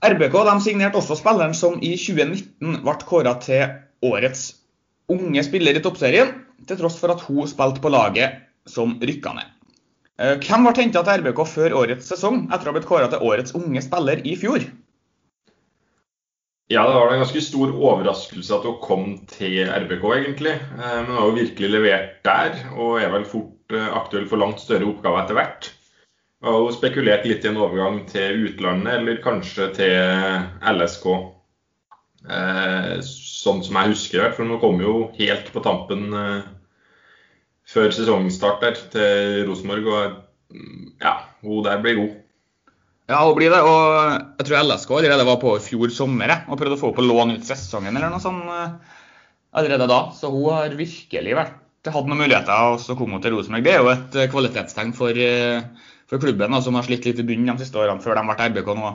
RBK 0.00 0.36
signerte 0.64 0.96
også 0.96 1.18
spilleren 1.18 1.52
som 1.56 1.76
i 1.84 1.92
2019 1.92 2.80
ble 2.86 2.94
kåra 3.04 3.34
til 3.42 3.66
årets 4.06 4.46
unge 5.12 5.42
spiller 5.44 5.76
i 5.76 5.82
toppserien, 5.84 6.30
til 6.68 6.78
tross 6.80 6.96
for 7.00 7.12
at 7.12 7.20
hun 7.26 7.48
spilte 7.50 7.82
på 7.84 7.92
laget 7.92 8.38
som 8.68 8.94
rykka 8.96 9.34
ned. 9.36 9.48
Eh, 10.20 10.36
hvem 10.40 10.64
ble 10.64 10.76
henta 10.78 11.02
til 11.04 11.24
RBK 11.24 11.42
før 11.48 11.76
årets 11.82 12.08
sesong, 12.12 12.46
etter 12.48 12.68
å 12.68 12.72
ha 12.72 12.76
blitt 12.78 12.88
kåra 12.88 13.10
til 13.12 13.24
årets 13.28 13.56
unge 13.56 13.82
spiller 13.84 14.22
i 14.24 14.36
fjor? 14.40 14.64
Ja, 16.70 16.84
det 16.86 16.94
var 16.94 17.10
en 17.10 17.20
ganske 17.24 17.42
stor 17.42 17.72
overraskelse 17.74 18.54
at 18.54 18.66
hun 18.68 18.76
kom 18.84 19.06
til 19.32 19.66
RBK, 19.66 20.04
egentlig. 20.20 20.54
Eh, 20.54 20.96
men 21.02 21.10
hun 21.10 21.18
har 21.18 21.28
jo 21.28 21.38
virkelig 21.42 21.72
levert 21.74 22.16
der, 22.24 22.56
og 22.76 23.02
er 23.02 23.12
vel 23.12 23.28
fort 23.28 23.76
eh, 23.76 23.92
aktuell 24.00 24.28
for 24.30 24.40
langt 24.40 24.64
større 24.64 24.88
oppgaver 24.88 25.24
etter 25.26 25.40
hvert. 25.40 25.70
Og 26.40 26.54
har 26.54 26.72
spekulert 26.72 27.26
litt 27.28 27.44
i 27.44 27.50
en 27.50 27.60
overgang 27.60 27.98
til 28.08 28.46
utlandet, 28.48 28.94
eller 28.96 29.20
kanskje 29.24 29.66
til 29.76 30.70
LSK. 30.72 31.10
Eh, 32.28 32.94
sånn 33.04 33.60
som 33.64 33.76
jeg 33.76 33.92
husker 33.92 34.24
det. 34.24 34.30
For 34.38 34.48
nå 34.48 34.56
kom 34.62 34.80
jo 34.80 35.10
helt 35.18 35.50
på 35.52 35.62
tampen 35.64 36.08
eh, 36.16 36.48
før 37.68 37.92
sesongstart 37.92 38.64
der 38.64 38.80
til 38.94 39.44
Rosenborg. 39.50 39.92
Og 39.92 40.56
mm, 40.56 40.88
ja, 41.04 41.14
hun 41.44 41.64
der 41.66 41.84
blir 41.84 42.00
god. 42.00 42.16
Ja, 43.10 43.20
hun 43.26 43.36
blir 43.36 43.52
det. 43.52 43.60
Og 43.66 44.40
jeg 44.40 44.48
tror 44.48 44.64
LSK 44.64 44.96
allerede 44.96 45.28
var 45.28 45.40
på 45.42 45.56
i 45.58 45.64
fjor 45.64 45.92
sommer 45.92 46.36
og 46.46 46.56
prøvde 46.56 46.78
å 46.78 46.84
få 46.86 46.94
på 46.96 47.04
lån 47.04 47.36
ut 47.36 47.46
sesongen 47.48 47.96
eller 47.96 48.12
noe 48.12 48.22
sånt 48.22 48.48
eh, 48.48 48.98
allerede 49.60 49.90
da. 49.90 50.02
Så 50.16 50.32
hun 50.32 50.50
har 50.54 50.76
virkelig 50.78 51.36
vært, 51.36 51.56
hatt 51.88 52.08
noen 52.08 52.20
muligheter, 52.20 52.74
og 52.74 52.80
så 52.82 52.96
kom 52.96 53.16
hun 53.16 53.22
til 53.24 53.36
Rosenborg. 53.36 53.64
Det 53.66 53.72
er 53.72 53.80
jo 53.80 53.94
et 53.94 54.20
eh, 54.20 54.30
kvalitetstegn 54.30 54.92
for 54.96 55.16
uh, 55.16 55.88
for 56.10 56.22
klubben, 56.22 56.50
da, 56.50 56.60
som 56.64 56.76
har 56.76 56.86
slitt 56.86 57.06
litt 57.06 57.22
i 57.22 57.26
bunnen 57.26 57.52
de 57.54 57.62
siste 57.62 57.78
årene 57.78 58.02
før 58.02 58.18
de 58.18 58.26
ble 58.26 58.50
RBK 58.50 58.70
nå. 58.78 58.90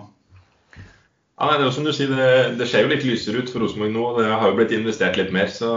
Ja, 1.36 1.52
det 1.52 1.66
er 1.66 1.72
som 1.76 1.88
du 1.88 1.92
sier, 1.96 2.12
det, 2.16 2.58
det 2.60 2.68
ser 2.72 2.86
jo 2.86 2.92
litt 2.92 3.04
lysere 3.08 3.42
ut 3.44 3.50
for 3.52 3.64
Rosenborg 3.64 3.92
nå. 3.92 4.04
Det 4.20 4.28
har 4.32 4.52
jo 4.52 4.58
blitt 4.60 4.76
investert 4.76 5.18
litt 5.20 5.34
mer. 5.36 5.50
Så 5.52 5.72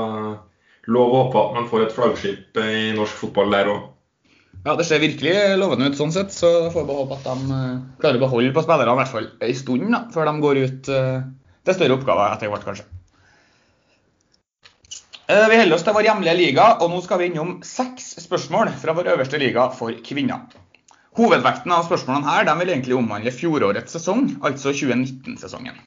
lov 0.89 1.15
å 1.15 1.23
håpe 1.25 1.41
at 1.41 1.57
man 1.57 1.71
får 1.71 1.87
et 1.87 1.95
flaggskip 1.97 2.61
i 2.63 2.91
norsk 2.97 3.25
fotball 3.25 3.51
der 3.55 3.71
òg. 3.73 3.89
Ja, 4.67 4.75
det 4.79 4.87
ser 4.89 5.03
virkelig 5.03 5.35
lovende 5.59 5.91
ut 5.91 5.99
sånn 5.99 6.13
sett, 6.15 6.33
så 6.35 6.49
får 6.73 6.83
vi 6.83 6.89
bare 6.91 7.03
håpe 7.03 7.19
at 7.19 7.27
de 7.27 7.57
eh, 7.57 7.83
klarer 8.03 8.19
å 8.19 8.23
beholde 8.25 8.55
på 8.57 8.65
spillerne 8.65 8.95
i 8.95 9.01
hvert 9.01 9.13
fall 9.13 9.29
en 9.47 9.59
stund 9.59 9.91
da, 9.95 10.01
før 10.15 10.29
de 10.29 10.33
går 10.45 10.63
ut 10.65 10.91
eh, 10.95 11.27
til 11.69 11.77
større 11.77 11.99
oppgaver 11.99 12.35
etter 12.35 12.51
hvert, 12.53 12.67
kanskje. 12.67 12.87
Eh, 15.29 15.45
Vi 15.53 15.61
holder 15.61 15.77
oss 15.77 15.87
til 15.87 15.95
vår 15.95 16.09
hjemlige 16.09 16.39
liga, 16.39 16.71
og 16.83 16.91
nå 16.91 17.03
skal 17.05 17.23
vi 17.23 17.31
innom 17.31 17.59
seks 17.67 18.17
spørsmål 18.25 18.73
fra 18.83 18.97
vår 18.99 19.13
øverste 19.15 19.41
liga 19.41 19.69
for 19.79 19.95
kvinner. 20.05 20.49
Hovedvekten 21.19 21.73
av 21.75 21.87
spørsmålene 21.89 22.31
her 22.31 22.45
de 22.47 22.55
vil 22.61 22.71
egentlig 22.73 22.95
omhandle 22.99 23.33
fjorårets 23.35 23.97
sesong, 23.97 24.37
altså 24.47 24.71
2019-sesongen. 24.71 25.79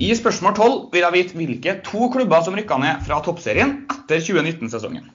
I 0.00 0.10
spørsmål 0.14 0.54
12 0.54 0.74
vil 0.92 1.02
jeg 1.06 1.16
vite 1.16 1.38
hvilke 1.38 1.72
to 1.86 2.10
klubber 2.12 2.44
som 2.44 2.54
rykka 2.56 2.76
ned 2.82 3.00
fra 3.06 3.18
toppserien 3.24 3.80
etter 3.90 4.20
2019-sesongen. 4.22 5.08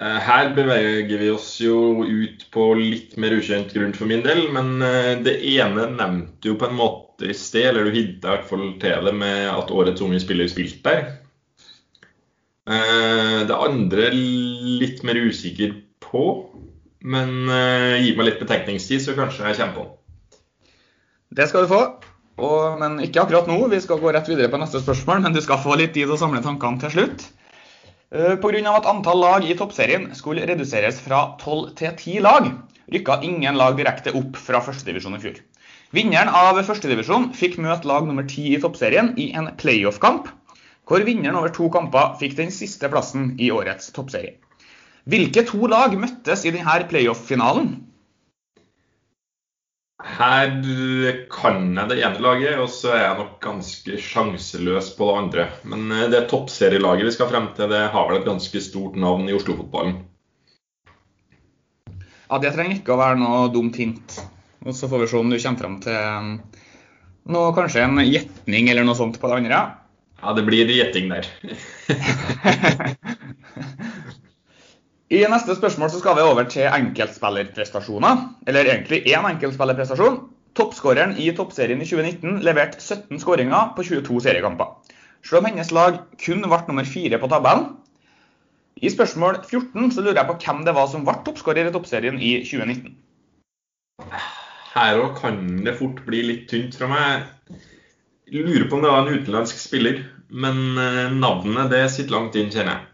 Eh, 0.00 0.18
Her 0.26 0.52
beveger 0.56 1.18
vi 1.20 1.30
oss 1.32 1.48
jo 1.60 2.04
ut 2.04 2.46
på 2.54 2.68
litt 2.78 3.16
mer 3.20 3.34
ukjent 3.36 3.74
grunn 3.76 3.92
for 3.96 4.08
min 4.08 4.22
del, 4.24 4.46
men 4.54 4.80
eh, 4.84 5.14
det 5.24 5.34
ene 5.56 5.88
nevnte 5.96 6.52
jo 6.52 6.56
på 6.60 6.68
en 6.70 6.78
måte 6.78 7.28
i 7.28 7.36
sted, 7.36 7.70
eller 7.70 7.88
du 7.88 7.96
hinta 7.96 8.30
i 8.30 8.36
hvert 8.36 8.48
fall 8.48 8.68
til 8.82 9.08
det 9.08 9.16
med 9.16 9.50
at 9.52 9.72
årets 9.74 10.04
unge 10.04 10.20
spiller 10.22 10.48
spilte 10.50 10.88
der. 10.88 11.04
Eh, 12.68 13.40
Det 13.48 13.58
andre 13.58 14.08
litt 14.14 15.02
mer 15.04 15.18
usikker 15.18 15.74
på, 16.02 16.24
men 17.02 17.34
uh, 17.50 17.98
gi 17.98 18.14
meg 18.16 18.28
litt 18.28 18.40
betenkningstid, 18.42 19.02
så 19.02 19.16
kanskje 19.18 19.48
jeg 19.48 19.58
kommer 19.58 19.76
på 19.76 19.84
den. 19.84 20.40
Det 21.32 21.46
skal 21.48 21.64
du 21.64 21.70
få, 21.72 21.82
og, 22.42 22.80
men 22.80 22.98
ikke 23.04 23.22
akkurat 23.24 23.48
nå. 23.48 23.56
Vi 23.72 23.80
skal 23.82 24.00
gå 24.02 24.12
rett 24.12 24.28
videre 24.28 24.50
på 24.52 24.60
neste 24.60 24.82
spørsmål, 24.82 25.22
men 25.24 25.36
du 25.36 25.40
skal 25.44 25.62
få 25.62 25.78
litt 25.80 25.94
tid 25.96 26.06
til 26.06 26.16
å 26.16 26.20
samle 26.20 26.42
tankene 26.44 26.82
til 26.84 26.94
slutt. 26.96 27.24
Uh, 28.12 28.34
Pga. 28.42 28.74
at 28.76 28.90
antall 28.90 29.22
lag 29.24 29.46
i 29.48 29.56
toppserien 29.56 30.10
skulle 30.18 30.44
reduseres 30.48 31.00
fra 31.00 31.24
12 31.40 31.72
til 31.80 31.96
10 31.96 32.20
lag, 32.26 32.50
rykka 32.92 33.22
ingen 33.24 33.56
lag 33.56 33.78
direkte 33.78 34.12
opp 34.18 34.36
fra 34.36 34.60
førstedivisjon 34.64 35.16
i 35.16 35.22
fjor. 35.22 35.40
Vinneren 35.96 36.30
av 36.32 36.60
førstedivisjon 36.64 37.32
fikk 37.36 37.58
møte 37.60 37.88
lag 37.88 38.06
nummer 38.08 38.24
10 38.28 38.54
i 38.54 38.60
toppserien 38.60 39.12
i 39.20 39.32
en 39.36 39.50
playoff-kamp, 39.60 40.30
hvor 40.88 41.04
vinneren 41.08 41.38
over 41.40 41.52
to 41.52 41.68
kamper 41.72 42.14
fikk 42.20 42.36
den 42.38 42.52
siste 42.52 42.88
plassen 42.92 43.34
i 43.40 43.50
årets 43.54 43.92
toppserie. 43.96 44.41
Hvilke 45.02 45.42
to 45.46 45.66
lag 45.66 45.94
møttes 45.98 46.44
i 46.46 46.52
denne 46.54 46.84
playoff-finalen? 46.90 47.72
Her 50.02 50.50
kan 51.30 51.76
jeg 51.78 51.88
det 51.90 52.00
ene 52.02 52.22
laget, 52.22 52.58
og 52.58 52.68
så 52.70 52.90
er 52.94 53.02
jeg 53.04 53.18
nok 53.20 53.36
ganske 53.42 53.98
sjanseløs 54.02 54.88
på 54.98 55.08
det 55.08 55.18
andre. 55.20 55.44
Men 55.66 55.92
eh, 55.94 56.08
det 56.10 56.28
toppserielaget 56.30 57.06
vi 57.06 57.12
skal 57.14 57.30
frem 57.30 57.46
til, 57.54 57.70
det 57.70 57.90
har 57.94 58.08
vel 58.08 58.18
et 58.18 58.26
ganske 58.26 58.62
stort 58.62 58.96
navn 58.98 59.28
i 59.30 59.36
Oslo-fotballen. 59.36 60.00
Ja, 62.26 62.38
Det 62.42 62.54
trenger 62.54 62.76
ikke 62.78 62.96
å 62.96 63.02
være 63.02 63.20
noe 63.20 63.52
dumt 63.54 63.78
hint. 63.78 64.18
Og 64.66 64.74
Så 64.74 64.90
får 64.90 65.04
vi 65.04 65.10
se 65.10 65.18
om 65.18 65.30
du 65.30 65.38
kommer 65.38 65.62
frem 65.62 65.76
til 65.84 65.94
um, 65.94 66.34
noe, 67.30 67.54
kanskje 67.54 67.86
en 67.86 68.02
gjetning 68.06 68.70
eller 68.70 68.84
noe 68.86 68.98
sånt 68.98 69.20
på 69.22 69.30
det 69.30 69.36
andre. 69.42 69.58
Ja, 70.22 70.34
det 70.38 70.46
blir 70.46 70.70
gjetting 70.70 71.10
der. 71.10 71.26
I 75.12 75.18
neste 75.28 75.52
spørsmål 75.58 75.90
så 75.92 75.98
skal 76.00 76.14
vi 76.16 76.22
over 76.24 76.46
til 76.48 76.70
enkeltspillerprestasjoner. 76.72 78.20
Eller 78.48 78.64
egentlig 78.70 79.02
én 79.10 79.26
enkeltspillerprestasjon. 79.28 80.14
Toppskåreren 80.56 81.12
i 81.20 81.26
toppserien 81.36 81.80
i 81.84 81.88
2019 81.88 82.38
leverte 82.46 82.80
17 82.80 83.20
skåringer 83.20 83.74
på 83.76 83.84
22 83.84 84.22
seriekamper. 84.24 84.70
Selv 85.20 85.42
om 85.42 85.48
hennes 85.50 85.72
lag 85.76 85.98
kun 86.22 86.40
ble 86.46 86.60
nummer 86.68 86.88
fire 86.88 87.18
på 87.20 87.28
tabellen. 87.28 87.74
I 88.80 88.88
spørsmål 88.90 89.42
14 89.44 89.92
så 89.92 90.00
lurer 90.00 90.22
jeg 90.22 90.30
på 90.30 90.38
hvem 90.46 90.62
det 90.64 90.74
var 90.78 90.88
som 90.88 91.04
ble 91.04 91.14
toppskårer 91.26 91.68
i 91.68 91.74
toppserien 91.74 92.16
i 92.16 92.32
2019. 92.48 92.96
Her 94.72 95.02
òg 95.02 95.12
kan 95.20 95.42
det 95.66 95.76
fort 95.76 96.00
bli 96.06 96.22
litt 96.30 96.48
tynt 96.48 96.78
fra 96.78 96.88
meg. 96.88 97.28
Jeg 98.32 98.48
lurer 98.48 98.64
på 98.64 98.80
om 98.80 98.86
det 98.86 98.94
var 98.94 99.04
en 99.04 99.20
utenlandsk 99.20 99.60
spiller, 99.60 100.00
men 100.32 100.80
eh, 100.80 101.12
navnet 101.12 101.68
det 101.68 101.84
sitter 101.92 102.16
langt 102.16 102.40
inn, 102.40 102.48
kjenner 102.48 102.78
jeg. 102.78 102.91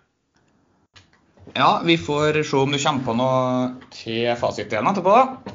Ja, 1.54 1.80
vi 1.84 1.96
får 1.98 2.42
se 2.42 2.56
om 2.56 2.72
du 2.72 2.78
kommer 2.82 3.04
på 3.06 3.14
noe 3.16 3.88
til 3.94 4.28
fasiten 4.40 4.86
etterpå. 4.90 5.14
da. 5.14 5.54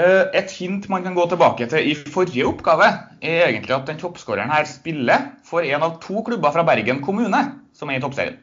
Eh, 0.00 0.24
Et 0.38 0.50
hint 0.58 0.88
man 0.88 1.02
kan 1.02 1.14
gå 1.14 1.26
tilbake 1.28 1.66
til 1.68 1.90
i 1.90 1.94
forrige 1.94 2.46
oppgave, 2.46 2.86
er 3.20 3.48
egentlig 3.48 3.74
at 3.74 3.86
den 3.86 3.98
toppskåreren 3.98 4.50
her 4.50 4.64
spiller 4.64 5.32
for 5.44 5.60
en 5.60 5.82
av 5.82 6.00
to 6.00 6.22
klubber 6.22 6.52
fra 6.52 6.62
Bergen 6.62 7.02
kommune, 7.02 7.42
som 7.74 7.90
er 7.90 7.98
i 7.98 8.00
toppserien. 8.00 8.38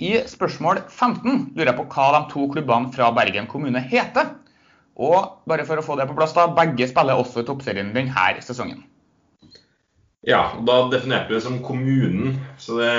I 0.00 0.18
spørsmål 0.28 0.82
15 0.88 1.52
lurer 1.56 1.70
jeg 1.72 1.78
på 1.78 1.88
hva 1.94 2.08
de 2.18 2.32
to 2.32 2.46
klubbene 2.52 2.92
fra 2.92 3.10
Bergen 3.14 3.46
kommune 3.46 3.80
heter. 3.80 4.34
Og 4.96 5.38
bare 5.48 5.64
for 5.64 5.80
å 5.80 5.82
få 5.86 5.96
det 5.96 6.08
på 6.10 6.16
plass, 6.18 6.34
da, 6.36 6.46
begge 6.52 6.88
spiller 6.90 7.16
også 7.16 7.40
i 7.40 7.46
toppserien 7.48 7.94
denne 7.94 8.42
sesongen. 8.44 8.82
Ja, 10.22 10.42
og 10.54 10.66
da 10.68 10.76
definerte 10.92 11.32
vi 11.32 11.34
det 11.34 11.42
som 11.42 11.62
kommunen, 11.66 12.36
så 12.62 12.76
det, 12.78 12.90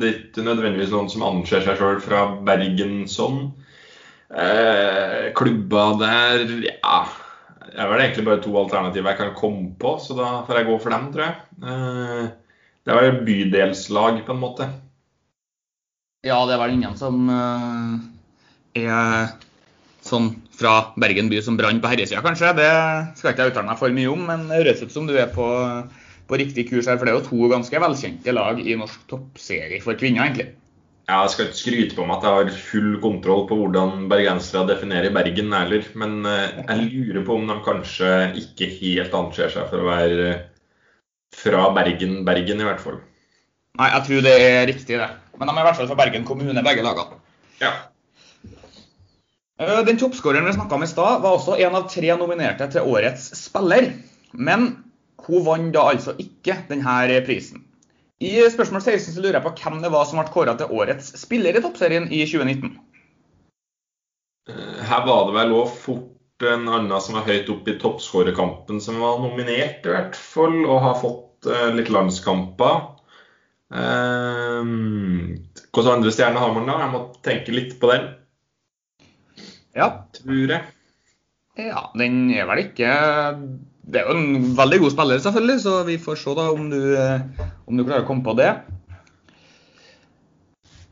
det 0.00 0.08
er 0.08 0.16
ikke 0.18 0.44
nødvendigvis 0.44 0.92
noen 0.92 1.08
som 1.08 1.24
anser 1.24 1.64
seg 1.64 1.78
sjøl 1.80 2.02
fra 2.04 2.26
Bergen 2.44 3.06
sånn. 3.08 3.46
Eh, 4.34 5.30
klubber 5.36 5.96
der 6.00 6.42
Ja, 6.66 6.98
det 7.64 7.80
er 7.80 7.88
vel 7.90 8.02
egentlig 8.02 8.26
bare 8.26 8.42
to 8.44 8.52
alternativer 8.60 9.14
jeg 9.14 9.20
kan 9.22 9.32
komme 9.38 9.72
på, 9.80 9.96
så 10.02 10.16
da 10.18 10.28
får 10.44 10.60
jeg 10.60 10.68
gå 10.68 10.76
for 10.82 10.94
dem, 10.94 11.08
tror 11.14 11.24
jeg. 11.24 11.38
Eh, 11.64 12.26
det 12.84 12.98
vel 13.00 13.22
bydelslag, 13.24 14.20
på 14.26 14.36
en 14.36 14.42
måte. 14.42 14.68
Ja, 16.24 16.42
det 16.44 16.54
er 16.54 16.60
vel 16.60 16.76
ingen 16.76 16.96
som 17.00 17.24
eh, 17.32 18.84
er 18.84 19.32
sånn 20.04 20.34
fra 20.54 20.76
Bergen 21.00 21.30
by 21.32 21.40
som 21.42 21.56
brann 21.56 21.80
på 21.80 21.90
herresida, 21.90 22.20
kanskje. 22.24 22.52
Det 22.60 22.70
skal 23.18 23.32
ikke 23.32 23.48
jeg 23.48 23.54
uttale 23.54 23.68
meg 23.72 23.80
for 23.80 23.96
mye 23.96 24.12
om, 24.12 24.24
men 24.28 24.48
det 24.50 24.60
høres 24.60 24.84
ut 24.84 24.92
som 24.92 25.08
du 25.08 25.16
er 25.16 25.32
på, 25.32 25.48
på 26.28 26.38
riktig 26.40 26.68
kurs 26.70 26.88
her. 26.90 26.98
For 26.98 27.06
det 27.06 27.14
er 27.14 27.18
jo 27.20 27.28
to 27.28 27.48
ganske 27.52 27.80
velkjente 27.86 28.34
lag 28.34 28.60
i 28.62 28.76
norsk 28.80 29.06
toppserie 29.10 29.80
for 29.84 29.98
kvinner, 30.00 30.26
egentlig. 30.26 30.52
Ja, 31.04 31.20
Jeg 31.26 31.34
skal 31.34 31.48
ikke 31.50 31.58
skryte 31.58 31.96
på 31.98 32.04
meg 32.08 32.16
at 32.16 32.24
jeg 32.24 32.36
har 32.38 32.60
full 32.70 32.92
kontroll 33.02 33.42
på 33.48 33.58
hvordan 33.60 34.06
bergensere 34.08 34.64
definerer 34.70 35.12
Bergen 35.12 35.52
heller, 35.52 35.84
men 36.00 36.22
eh, 36.24 36.62
jeg 36.62 36.86
lurer 36.94 37.26
på 37.26 37.36
om 37.36 37.50
de 37.50 37.56
kanskje 37.66 38.12
ikke 38.40 38.70
helt 38.78 39.16
anser 39.18 39.52
seg 39.52 39.68
for 39.68 39.84
å 39.84 39.90
være 39.90 40.30
fra 41.36 41.66
Bergen, 41.76 42.22
Bergen 42.24 42.62
i 42.62 42.68
hvert 42.70 42.80
fall. 42.80 43.02
Nei, 43.76 43.90
jeg 43.90 44.06
tror 44.06 44.24
det 44.24 44.34
er 44.38 44.64
riktig, 44.70 44.96
det. 45.02 45.10
Men 45.36 45.50
de 45.50 45.52
er 45.52 45.60
i 45.60 45.66
hvert 45.68 45.80
fall 45.82 45.90
fra 45.90 45.98
Bergen 45.98 46.24
kommune, 46.24 46.64
begge 46.64 46.86
lagene. 46.86 47.20
Ja. 47.60 47.74
Eh, 49.60 49.82
Den 49.84 50.00
toppskåreren 50.00 50.48
vi 50.48 50.56
snakka 50.56 50.78
om 50.78 50.86
i 50.86 50.88
stad, 50.88 51.20
var 51.20 51.36
også 51.36 51.58
en 51.60 51.76
av 51.82 51.90
tre 51.92 52.16
nominerte 52.16 52.70
til 52.72 52.88
årets 52.88 53.28
spiller. 53.44 53.92
Men 54.32 54.70
hun 55.28 55.44
vant 55.46 55.70
da 55.74 55.86
altså 55.92 56.14
ikke 56.20 56.56
denne 56.68 57.20
prisen. 57.26 57.62
I 58.24 58.36
spørsmål 58.50 58.80
16 58.80 59.14
så 59.16 59.20
lurer 59.20 59.40
jeg 59.40 59.44
på 59.44 59.54
hvem 59.58 59.80
det 59.82 59.90
var 59.92 60.06
som 60.08 60.20
ble 60.20 60.30
kåra 60.32 60.54
til 60.56 60.70
årets 60.72 61.12
spiller 61.20 61.56
i 61.58 61.62
toppserien 61.64 62.06
i 62.14 62.22
2019. 62.24 62.74
Eh, 64.48 64.82
Her 64.88 65.06
var 65.08 65.26
det 65.28 65.34
vel 65.38 65.54
òg 65.56 65.72
fort 65.74 66.10
en 66.44 66.66
annen 66.68 67.00
som 67.00 67.16
var 67.18 67.26
høyt 67.28 67.48
oppe 67.52 67.72
i 67.74 67.78
toppskårerkampen, 67.80 68.80
som 68.82 68.98
var 69.02 69.20
nominert 69.22 69.86
i 69.86 69.92
hvert 69.92 70.16
fall, 70.18 70.60
og 70.66 70.82
har 70.84 70.96
fått 71.00 71.48
eh, 71.50 71.70
litt 71.76 71.90
landskamper. 71.94 72.80
Eh, 73.74 74.72
Hvilke 75.74 75.90
andre 75.90 76.12
stjerner 76.14 76.42
har 76.44 76.52
man 76.54 76.68
da? 76.70 76.78
Jeg 76.84 76.92
må 76.94 77.02
tenke 77.26 77.54
litt 77.54 77.76
på 77.82 77.90
den, 77.90 78.08
Ja, 79.74 79.88
tror 80.14 80.52
jeg. 80.54 80.62
ja, 81.58 81.80
den 81.98 82.28
er 82.30 82.46
vel 82.46 82.60
ikke 82.68 82.90
Det 83.84 84.00
er 84.00 84.08
jo 84.08 84.16
en 84.16 84.54
veldig 84.56 84.78
god 84.80 84.94
spiller, 84.94 85.20
selvfølgelig, 85.20 85.58
så 85.60 85.74
vi 85.84 85.98
får 86.00 86.16
se 86.22 86.34
da 86.38 86.46
om 86.54 86.70
du, 86.72 86.80
eh, 86.96 87.44
om 87.68 87.76
du 87.76 87.84
klarer 87.84 88.06
å 88.06 88.08
komme 88.08 88.24
på 88.24 88.36
det. 88.38 88.54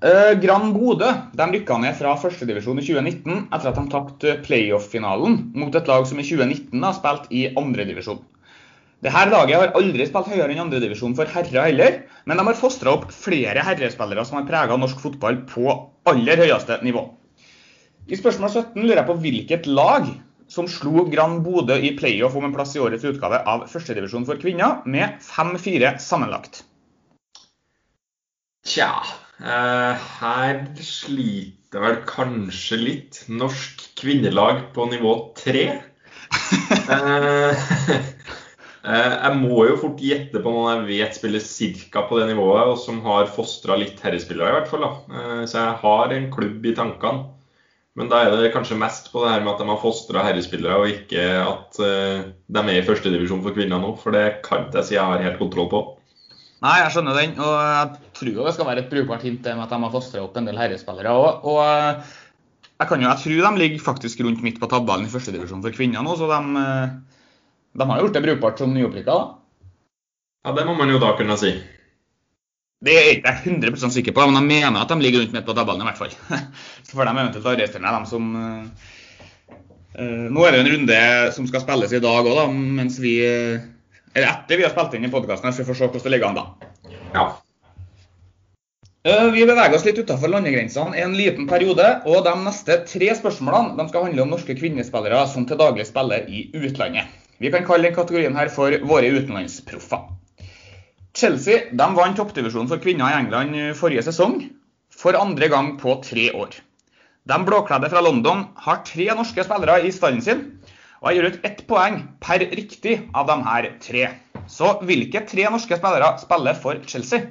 Uh, 0.02 0.34
Gran 0.42 0.72
Bodø 0.74 1.06
de 1.38 1.44
rykka 1.46 1.76
ned 1.78 1.94
fra 1.94 2.16
førstedivisjon 2.18 2.80
i 2.80 2.82
2019 2.82 3.44
etter 3.54 3.68
at 3.70 3.76
de 3.78 3.84
tapte 3.92 4.32
playoff-finalen 4.42 5.36
mot 5.54 5.76
et 5.78 5.86
lag 5.86 6.08
som 6.10 6.18
i 6.18 6.24
2019 6.26 6.82
har 6.82 6.96
spilt 6.96 7.28
i 7.30 7.44
andredivisjon. 7.54 8.18
Dette 9.02 9.22
laget 9.30 9.60
har 9.60 9.76
aldri 9.78 10.08
spilt 10.08 10.32
høyere 10.32 10.50
enn 10.56 10.64
andredivisjon 10.64 11.14
for 11.18 11.30
herrer 11.30 11.68
heller, 11.68 12.00
men 12.26 12.38
de 12.38 12.46
har 12.48 12.58
fostra 12.58 12.96
opp 12.96 13.08
flere 13.14 13.62
herrespillere 13.62 14.26
som 14.26 14.40
har 14.40 14.48
prega 14.50 14.78
norsk 14.78 14.98
fotball 15.02 15.40
på 15.46 15.70
aller 16.10 16.44
høyeste 16.44 16.80
nivå. 16.82 17.06
I 18.10 18.18
spørsmål 18.18 18.50
17 18.50 18.82
lurer 18.82 19.04
jeg 19.04 19.08
på 19.08 19.18
hvilket 19.22 19.70
lag 19.70 20.10
som 20.52 20.68
slo 20.68 21.06
Gran 21.12 21.38
Bodø 21.44 21.78
i 21.80 21.94
playoff 21.98 22.36
om 22.38 22.44
en 22.48 22.54
plass 22.54 22.76
i 22.76 22.82
årets 22.84 23.06
utgave 23.08 23.40
av 23.48 23.64
førstedivisjon 23.72 24.26
for 24.28 24.40
kvinner, 24.42 24.82
med 24.84 25.18
5-4 25.24 25.96
sammenlagt. 26.02 26.62
Tja, 28.68 28.90
eh, 29.42 30.04
her 30.20 30.60
sliter 30.84 31.82
vel 31.82 31.96
kanskje 32.06 32.78
litt. 32.78 33.22
Norsk 33.32 33.88
kvinnelag 33.98 34.68
på 34.76 34.86
nivå 34.92 35.16
tre. 35.40 35.66
Eh, 36.92 37.66
Eh, 38.82 39.12
Jeg 39.14 39.38
må 39.38 39.60
jo 39.68 39.76
fort 39.78 40.00
gjette 40.02 40.40
på 40.42 40.50
noen 40.50 40.80
jeg 40.82 40.86
vet 40.88 41.14
spiller 41.14 41.42
cirka 41.44 42.02
på 42.08 42.18
det 42.18 42.24
nivået, 42.32 42.72
og 42.72 42.80
som 42.82 42.98
har 43.04 43.28
fostra 43.30 43.76
litt 43.78 44.00
herrespillere, 44.02 44.50
i 44.50 44.56
hvert 44.56 44.70
fall. 44.72 44.82
da. 44.82 44.90
Eh, 45.20 45.44
Så 45.46 45.60
jeg 45.60 45.76
har 45.84 46.14
en 46.16 46.26
klubb 46.34 46.66
i 46.66 46.74
tankene. 46.74 47.28
Men 47.98 48.08
da 48.08 48.22
er 48.24 48.32
det 48.32 48.52
kanskje 48.54 48.78
mest 48.80 49.10
på 49.12 49.20
det 49.20 49.34
her 49.34 49.42
med 49.44 49.52
at 49.52 49.58
de 49.60 49.68
har 49.68 49.80
fostra 49.82 50.22
herrespillere, 50.24 50.78
og 50.80 50.88
ikke 50.88 51.24
at 51.42 51.80
eh, 51.84 52.22
de 52.48 52.62
er 52.62 52.78
i 52.78 52.86
førstedivisjon 52.86 53.42
for 53.44 53.52
kvinner 53.56 53.82
nå. 53.82 53.90
For 54.00 54.16
det 54.16 54.40
kan 54.46 54.70
jeg 54.72 54.88
si 54.88 54.96
jeg 54.96 55.04
har 55.04 55.20
helt 55.20 55.40
kontroll 55.40 55.68
på. 55.72 55.82
Nei, 56.62 56.76
jeg 56.78 56.94
skjønner 56.94 57.18
den. 57.18 57.34
Og 57.42 57.52
jeg 57.58 58.12
tror 58.16 58.46
det 58.46 58.54
skal 58.56 58.68
være 58.70 58.84
et 58.84 58.90
brukbart 58.92 59.26
hint 59.26 59.44
med 59.44 59.64
at 59.66 59.74
de 59.74 59.80
har 59.84 59.92
fostra 59.92 60.22
opp 60.24 60.38
en 60.40 60.48
del 60.48 60.60
herrespillere 60.60 61.12
òg. 61.12 61.44
Og 61.52 61.60
eh, 61.66 62.14
jeg, 62.78 62.88
kan 62.88 63.04
jo, 63.04 63.10
jeg 63.10 63.22
tror 63.26 63.44
de 63.44 63.62
ligger 63.64 63.84
faktisk 63.90 64.24
rundt 64.24 64.44
midt 64.46 64.62
på 64.62 64.70
tabellen 64.72 65.10
i 65.10 65.12
førstedivisjon 65.12 65.64
for 65.64 65.76
kvinner 65.76 66.06
nå, 66.06 66.16
så 66.16 66.30
de, 66.30 66.40
eh, 66.62 67.28
de 67.76 67.90
har 67.92 68.02
gjort 68.04 68.16
det 68.16 68.24
brukbart 68.24 68.64
som 68.64 68.72
nyopprykka. 68.72 69.20
Ja, 70.46 70.56
Det 70.56 70.64
må 70.66 70.78
man 70.80 70.90
jo 70.90 71.02
da 71.02 71.12
kunne 71.18 71.36
si. 71.38 71.52
Det 72.82 72.94
er 72.98 73.12
ikke 73.12 73.30
jeg 73.30 73.54
100 73.60 73.92
sikker 73.94 74.14
på, 74.16 74.24
men 74.26 74.40
jeg 74.40 74.48
mener 74.64 74.82
at 74.82 74.90
de 74.90 75.04
ligger 75.04 75.22
rundt 75.22 75.36
midt 75.36 75.46
på 75.46 75.54
tabellen 75.54 75.84
i 75.84 75.86
hvert 75.86 76.00
fall. 76.00 76.14
Så 76.86 76.96
får 76.96 77.06
de 77.06 77.12
eventuelt 77.14 77.50
arrestere 77.52 77.92
dem 77.94 78.08
som 78.10 78.32
eh, 78.40 78.88
eh, 79.94 80.24
Nå 80.34 80.42
er 80.42 80.50
det 80.50 80.58
jo 80.58 80.64
en 80.64 80.72
runde 80.72 80.98
som 81.36 81.46
skal 81.46 81.62
spilles 81.62 81.94
i 81.94 82.02
dag 82.02 82.26
òg, 82.26 82.32
da, 82.40 82.48
mens 82.50 82.98
vi 83.02 83.14
eh, 83.22 83.62
Eller 84.16 84.32
etter 84.32 84.58
vi 84.58 84.66
har 84.66 84.74
spilt 84.74 84.96
inn 84.98 85.06
i 85.06 85.12
podkasten, 85.12 85.54
så 85.54 85.62
vi 85.62 85.68
får 85.68 85.78
se 85.78 85.88
hvordan 85.88 86.08
det 86.08 86.14
ligger 86.16 86.32
an 86.32 86.40
da. 86.40 86.46
Ja. 87.14 87.26
Vi 89.02 89.42
beveger 89.48 89.74
oss 89.74 89.86
litt 89.86 89.98
utenfor 89.98 90.30
landegrensene 90.30 91.00
en 91.02 91.16
liten 91.18 91.48
periode, 91.50 91.86
og 92.06 92.20
de 92.26 92.34
neste 92.38 92.76
tre 92.86 93.08
spørsmålene 93.18 93.74
de 93.78 93.86
skal 93.90 94.06
handle 94.06 94.26
om 94.26 94.34
norske 94.34 94.54
kvinnespillere 94.58 95.24
som 95.32 95.46
til 95.48 95.58
daglig 95.58 95.88
spiller 95.88 96.28
i 96.30 96.44
utlandet. 96.54 97.10
Vi 97.42 97.50
kan 97.50 97.66
kalle 97.66 97.88
den 97.88 97.96
kategorien 97.96 98.36
her 98.38 98.52
for 98.52 98.76
våre 98.86 99.10
utenlandsproffer. 99.10 100.04
Chelsea 101.14 101.68
de 101.72 101.86
vant 101.96 102.16
toppdivisjonen 102.16 102.70
for 102.70 102.80
kvinner 102.82 103.12
i 103.12 103.18
England 103.20 103.56
forrige 103.78 104.04
sesong, 104.06 104.38
for 104.92 105.16
andre 105.18 105.48
gang 105.52 105.74
på 105.80 105.98
tre 106.04 106.30
år. 106.32 106.56
De 107.28 107.38
blåkledde 107.46 107.90
fra 107.92 108.02
London 108.02 108.46
har 108.64 108.82
tre 108.86 109.06
norske 109.14 109.44
spillere 109.46 109.82
i 109.86 109.92
stallen 109.94 110.22
sin, 110.24 110.40
og 111.02 111.10
jeg 111.10 111.18
gjør 111.18 111.28
ut 111.30 111.46
ett 111.46 111.62
poeng 111.68 112.00
per 112.22 112.42
riktig 112.42 112.96
av 113.14 113.28
de 113.28 113.36
her 113.46 113.68
tre. 113.82 114.08
Så 114.50 114.72
hvilke 114.86 115.22
tre 115.28 115.46
norske 115.50 115.78
spillere 115.78 116.16
spiller 116.22 116.58
for 116.58 116.82
Chelsea? 116.88 117.28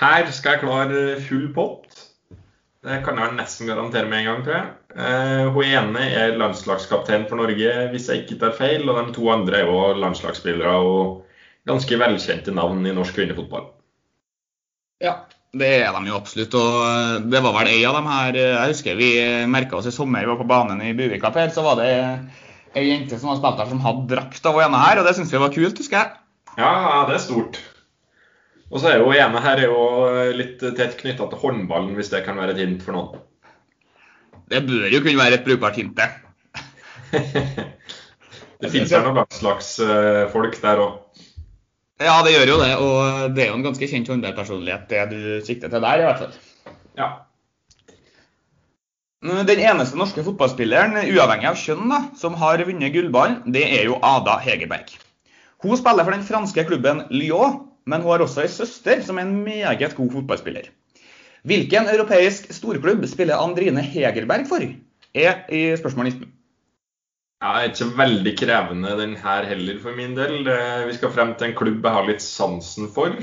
Her 0.00 0.28
skal 0.32 0.56
jeg 0.56 0.64
klare 0.64 1.02
full 1.24 1.50
pott. 1.54 2.08
Det 2.82 2.98
kan 3.06 3.18
jeg 3.20 3.36
nesten 3.36 3.68
garantere 3.70 4.08
med 4.10 4.22
en 4.22 4.28
gang, 4.28 4.40
tror 4.44 4.56
jeg. 4.56 4.70
Eh, 4.96 5.50
Hun 5.54 5.68
ene 5.68 6.06
er 6.18 6.32
landslagskaptein 6.40 7.28
for 7.30 7.38
Norge, 7.38 7.74
hvis 7.92 8.08
jeg 8.10 8.24
ikke 8.24 8.40
tar 8.40 8.56
feil. 8.58 8.88
Og 8.88 8.98
de 8.98 9.14
to 9.14 9.28
andre 9.30 9.60
er 9.60 9.68
jo 9.68 9.92
landslagsspillere 10.02 10.72
og 10.82 11.20
ganske 11.68 11.98
velkjente 11.98 12.54
navn 12.54 12.86
i 12.86 12.94
norsk 12.94 13.14
kvinnefotball. 13.18 13.68
Ja, 15.02 15.16
det 15.52 15.68
er 15.82 15.90
de 15.92 16.08
jo 16.08 16.16
absolutt. 16.16 16.54
Og 16.56 16.76
eh, 16.86 17.16
det 17.32 17.42
var 17.44 17.56
vel 17.58 17.72
ei 17.74 17.82
av 17.84 17.98
dem 17.98 18.08
her 18.08 18.38
eh, 18.38 18.54
Jeg 18.54 18.72
husker 18.72 18.96
vi 18.96 19.10
merka 19.52 19.76
oss 19.78 19.88
i 19.90 19.94
sommer, 19.94 20.24
vi 20.24 20.32
var 20.32 20.40
på 20.40 20.48
banen 20.48 20.80
i 20.84 20.94
Buvika, 20.96 21.32
Per, 21.34 21.52
så 21.52 21.64
var 21.66 21.76
det 21.80 21.90
ei 22.72 22.86
jente 22.88 23.18
som 23.20 23.32
har 23.32 23.40
spilt 23.40 23.60
der, 23.60 23.68
som 23.68 23.82
hadde 23.84 24.08
drakt 24.14 24.48
av 24.48 24.56
henne 24.62 24.80
her, 24.80 25.00
og 25.00 25.04
det 25.04 25.12
syntes 25.18 25.34
vi 25.34 25.42
var 25.42 25.52
kult, 25.52 25.82
husker 25.82 25.98
jeg. 25.98 26.14
Ja, 26.56 26.70
ja, 26.70 26.94
det 27.08 27.18
er 27.18 27.24
stort. 27.24 27.60
Og 28.72 28.80
så 28.80 28.88
er 28.88 29.02
jo 29.02 29.12
ene 29.12 29.42
her 29.44 29.60
er 29.60 29.68
jo 29.68 29.82
litt 30.32 30.62
tett 30.78 30.96
knytta 30.96 31.26
til 31.28 31.42
håndballen, 31.42 31.92
hvis 31.98 32.08
det 32.14 32.22
kan 32.24 32.40
være 32.40 32.54
et 32.54 32.62
hint 32.62 32.80
for 32.84 32.96
noen. 32.96 33.20
Det 34.48 34.62
bør 34.64 34.88
jo 34.88 35.02
kunne 35.04 35.20
være 35.20 35.36
et 35.36 35.44
brukbart 35.44 35.76
hint, 35.80 36.00
det. 36.00 36.08
Det 38.62 38.70
finnes 38.70 38.92
vel 38.94 39.08
noen 39.10 39.26
slags 39.34 39.74
folk 40.32 40.56
der 40.62 40.80
òg. 40.80 40.92
Ja, 42.02 42.16
det 42.26 42.32
gjør 42.34 42.50
jo 42.50 42.56
det, 42.62 42.70
og 42.82 43.34
det 43.36 43.44
er 43.44 43.52
jo 43.52 43.58
en 43.58 43.66
ganske 43.66 43.88
kjent 43.90 44.08
håndballpersonlighet, 44.10 44.88
det 44.90 45.02
du 45.12 45.20
sikter 45.46 45.70
til 45.70 45.84
der, 45.84 46.02
i 46.02 46.08
hvert 46.08 46.22
fall. 46.24 46.32
Ja. 46.98 47.08
Den 49.22 49.62
eneste 49.62 49.98
norske 49.98 50.24
fotballspilleren, 50.26 50.96
uavhengig 51.12 51.46
av 51.52 51.58
kjønn, 51.60 51.86
da, 51.92 52.00
som 52.18 52.34
har 52.40 52.64
vunnet 52.66 52.90
gullballen, 52.94 53.38
det 53.54 53.62
er 53.78 53.86
jo 53.86 54.00
Ada 54.02 54.34
Hegerberg. 54.42 54.90
Hun 55.62 55.78
spiller 55.78 56.02
for 56.02 56.16
den 56.16 56.26
franske 56.26 56.64
klubben 56.66 57.04
Lyon, 57.14 57.60
men 57.86 58.02
hun 58.02 58.16
har 58.16 58.24
også 58.24 58.42
ei 58.42 58.50
søster 58.50 59.02
som 59.06 59.18
er 59.18 59.28
en 59.28 59.44
meget 59.46 59.94
god 59.94 60.10
fotballspiller. 60.16 60.66
Hvilken 61.46 61.86
europeisk 61.90 62.50
storklubb 62.54 63.06
spiller 63.10 63.38
Andrine 63.38 63.82
Hegerberg 63.82 64.46
for? 64.50 64.66
Er 65.14 65.46
i 65.54 65.62
spørsmål 65.78 66.10
19. 66.10 66.30
Ja, 67.42 67.56
er 67.58 67.72
ikke 67.72 67.88
veldig 67.98 68.32
krevende 68.38 68.94
den 69.00 69.16
her 69.18 69.46
heller 69.50 69.78
for 69.82 69.98
min 69.98 70.12
del. 70.14 70.46
Vi 70.86 70.94
skal 70.94 71.10
frem 71.10 71.32
til 71.34 71.48
en 71.48 71.56
klubb 71.58 71.82
jeg 71.82 71.96
har 71.96 72.06
litt 72.06 72.22
sansen 72.22 72.86
for, 72.94 73.16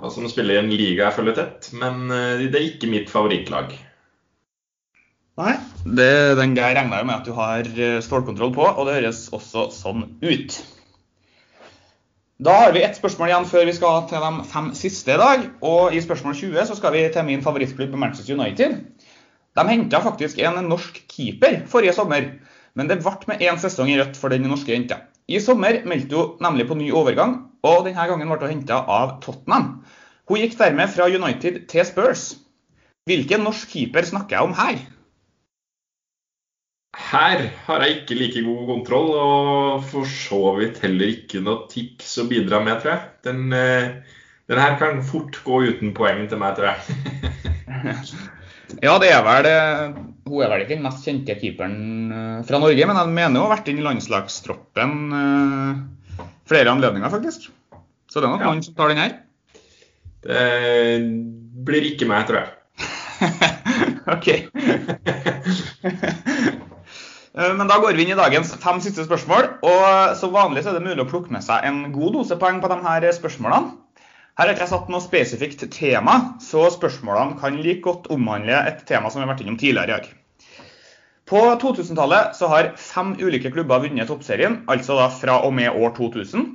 og 0.00 0.12
som 0.14 0.28
spiller 0.32 0.56
i 0.56 0.62
en 0.62 0.72
liga 0.72 1.10
jeg 1.10 1.16
følger 1.18 1.36
tett. 1.36 1.68
Men 1.76 2.06
eh, 2.08 2.46
det 2.48 2.56
er 2.56 2.68
ikke 2.70 2.88
mitt 2.88 3.12
favorittlag. 3.12 3.74
Nei. 5.40 5.56
Det, 5.84 6.12
den 6.38 6.54
der 6.56 6.76
regner 6.78 7.02
jeg 7.02 7.08
med 7.08 7.18
at 7.18 7.28
du 7.28 7.34
har 7.36 7.68
eh, 7.68 7.98
stålkontroll 8.04 8.54
på, 8.56 8.64
og 8.64 8.88
det 8.88 9.00
høres 9.02 9.26
også 9.36 9.66
sånn 9.74 10.06
ut. 10.24 10.56
Da 12.42 12.54
har 12.58 12.72
vi 12.74 12.82
ett 12.82 12.96
spørsmål 12.98 13.30
igjen 13.30 13.46
før 13.46 13.68
vi 13.68 13.74
skal 13.76 14.06
til 14.10 14.24
de 14.24 14.46
fem 14.50 14.72
siste 14.74 15.12
i 15.14 15.20
dag. 15.20 15.44
Og 15.60 15.92
i 15.94 16.00
spørsmål 16.02 16.34
20 16.40 16.70
så 16.70 16.78
skal 16.78 16.96
vi 16.96 17.04
til 17.12 17.28
min 17.28 17.44
favorittklubb 17.44 17.94
Manchester 18.00 18.34
United. 18.34 18.80
De 19.52 19.66
henta 19.68 20.00
faktisk 20.02 20.40
en 20.40 20.58
norsk 20.66 21.02
keeper 21.12 21.60
forrige 21.70 21.94
sommer, 21.94 22.30
men 22.78 22.88
det 22.88 23.00
ble 23.02 23.14
med 23.28 23.42
én 23.44 23.58
sesong 23.60 23.90
i 23.92 23.98
rødt 24.00 24.18
for 24.18 24.32
den 24.32 24.46
norske 24.48 24.72
jenta. 24.72 25.02
I 25.28 25.40
sommer 25.40 25.82
meldte 25.88 26.18
hun 26.18 26.38
nemlig 26.44 26.68
på 26.68 26.78
ny 26.78 26.88
overgang, 26.96 27.36
og 27.62 27.84
denne 27.86 28.06
gangen 28.08 28.30
ble 28.30 28.40
hun 28.40 28.54
henta 28.56 28.80
av 28.90 29.18
Tottenham. 29.24 29.82
Hun 30.28 30.40
gikk 30.40 30.56
dermed 30.58 30.90
fra 30.92 31.08
United 31.10 31.66
til 31.70 31.86
Spurs. 31.86 32.24
Hvilken 33.10 33.42
norsk 33.46 33.70
keeper 33.74 34.06
snakker 34.06 34.38
jeg 34.38 34.48
om 34.48 34.56
her? 34.56 34.82
Her 36.92 37.46
har 37.66 37.82
jeg 37.82 38.02
ikke 38.02 38.16
like 38.18 38.42
god 38.44 38.66
kontroll, 38.68 39.10
og 39.16 39.86
for 39.88 40.08
så 40.08 40.42
vidt 40.58 40.82
heller 40.84 41.14
ikke 41.14 41.40
noe 41.44 41.66
tips 41.72 42.18
å 42.20 42.26
bidra 42.28 42.60
med, 42.64 42.82
tror 42.82 42.92
jeg. 42.92 43.06
Den, 43.26 43.46
eh, 43.56 44.18
den 44.52 44.60
her 44.60 44.76
kan 44.80 45.00
fort 45.06 45.38
gå 45.44 45.62
uten 45.70 45.94
poeng 45.96 46.26
til 46.28 46.40
meg, 46.42 46.56
tror 46.58 46.72
jeg. 46.72 46.80
Ja, 48.80 48.94
det 48.96 49.10
er 49.12 49.20
vel 49.26 49.46
eh, 49.50 49.96
Hun 50.28 50.42
er 50.44 50.48
vel 50.52 50.62
ikke 50.64 50.76
den 50.76 50.84
mest 50.86 51.02
kjente 51.06 51.34
keeperen 51.40 52.12
eh, 52.14 52.42
fra 52.46 52.60
Norge, 52.62 52.86
men 52.86 52.96
jeg 53.00 53.10
mener 53.10 53.34
hun 53.40 53.46
har 53.48 53.56
vært 53.56 53.68
inn 53.72 53.80
i 53.82 53.86
landslagstroppen 53.86 54.92
eh, 55.18 55.82
flere 56.48 56.70
anledninger, 56.74 57.10
faktisk. 57.12 57.48
Så 58.12 58.20
det 58.20 58.28
er 58.28 58.34
nok 58.36 58.44
Ja. 58.44 58.50
noen 58.52 58.62
som 58.62 58.74
tar 58.78 58.92
den 58.92 59.00
her. 59.02 59.16
Det 60.22 61.64
blir 61.66 61.82
ikke 61.90 62.06
meg, 62.06 62.26
tror 62.28 62.44
jeg. 62.44 62.50
OK. 64.14 64.28
Eh, 67.32 67.52
Men 67.56 67.68
da 67.70 67.78
går 67.80 67.96
vi 67.96 68.04
inn 68.04 68.12
i 68.12 68.18
dagens 68.18 68.50
fem 68.62 68.80
siste 68.84 69.06
spørsmål. 69.06 69.46
og 69.64 70.16
Som 70.20 70.34
vanlig 70.34 70.62
så 70.64 70.70
er 70.72 70.78
det 70.78 70.86
mulig 70.86 71.02
å 71.06 71.08
plukke 71.10 71.32
med 71.32 71.42
seg 71.44 71.64
en 71.68 71.86
god 71.94 72.12
dose 72.18 72.36
poeng 72.40 72.60
på 72.62 72.68
de 72.70 72.78
her 72.84 73.06
spørsmålene. 73.16 73.78
Her 74.32 74.48
har 74.48 74.54
ikke 74.54 74.64
jeg 74.64 74.72
satt 74.72 74.88
noe 74.88 75.04
spesifikt 75.04 75.62
tema, 75.74 76.12
så 76.40 76.64
spørsmålene 76.72 77.36
kan 77.40 77.58
like 77.60 77.82
godt 77.84 78.06
omhandle 78.14 78.62
et 78.70 78.80
tema 78.88 79.10
som 79.12 79.20
vi 79.20 79.26
har 79.26 79.34
vært 79.34 79.42
innom 79.44 79.58
tidligere 79.60 79.84
i 79.84 79.92
dag. 79.92 80.06
På 81.28 81.42
2000-tallet 81.60 82.38
så 82.38 82.48
har 82.48 82.70
fem 82.80 83.12
ulike 83.20 83.52
klubber 83.52 83.84
vunnet 83.84 84.08
toppserien, 84.08 84.62
altså 84.72 84.96
da 84.96 85.10
fra 85.12 85.36
og 85.44 85.52
med 85.58 85.76
år 85.76 85.92
2000. 86.00 86.48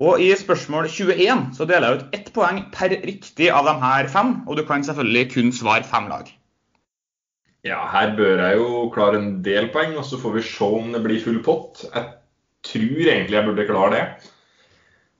Og 0.00 0.24
i 0.24 0.30
spørsmål 0.32 0.88
21 0.88 1.44
så 1.58 1.68
deler 1.68 1.90
jeg 1.90 2.00
ut 2.00 2.16
ett 2.16 2.32
poeng 2.32 2.62
per 2.72 2.96
riktig 3.04 3.50
av 3.52 3.68
de 3.68 3.76
her 3.84 4.08
fem, 4.08 4.34
og 4.48 4.56
du 4.56 4.64
kan 4.64 4.84
selvfølgelig 4.86 5.28
kun 5.34 5.52
svare 5.52 5.84
fem 5.84 6.08
lag. 6.08 6.24
Ja, 7.68 7.84
her 7.92 8.16
bør 8.16 8.40
jeg 8.46 8.56
jo 8.62 8.86
klare 8.94 9.20
en 9.20 9.32
del 9.44 9.68
poeng, 9.74 9.92
og 10.00 10.08
så 10.08 10.16
får 10.16 10.38
vi 10.38 10.48
se 10.48 10.72
om 10.80 10.88
det 10.96 11.04
blir 11.04 11.20
full 11.20 11.42
pott. 11.44 11.84
Jeg 11.84 12.14
tror 12.64 13.12
egentlig 13.12 13.36
jeg 13.36 13.50
burde 13.50 13.68
klare 13.68 13.96
det. 13.98 14.30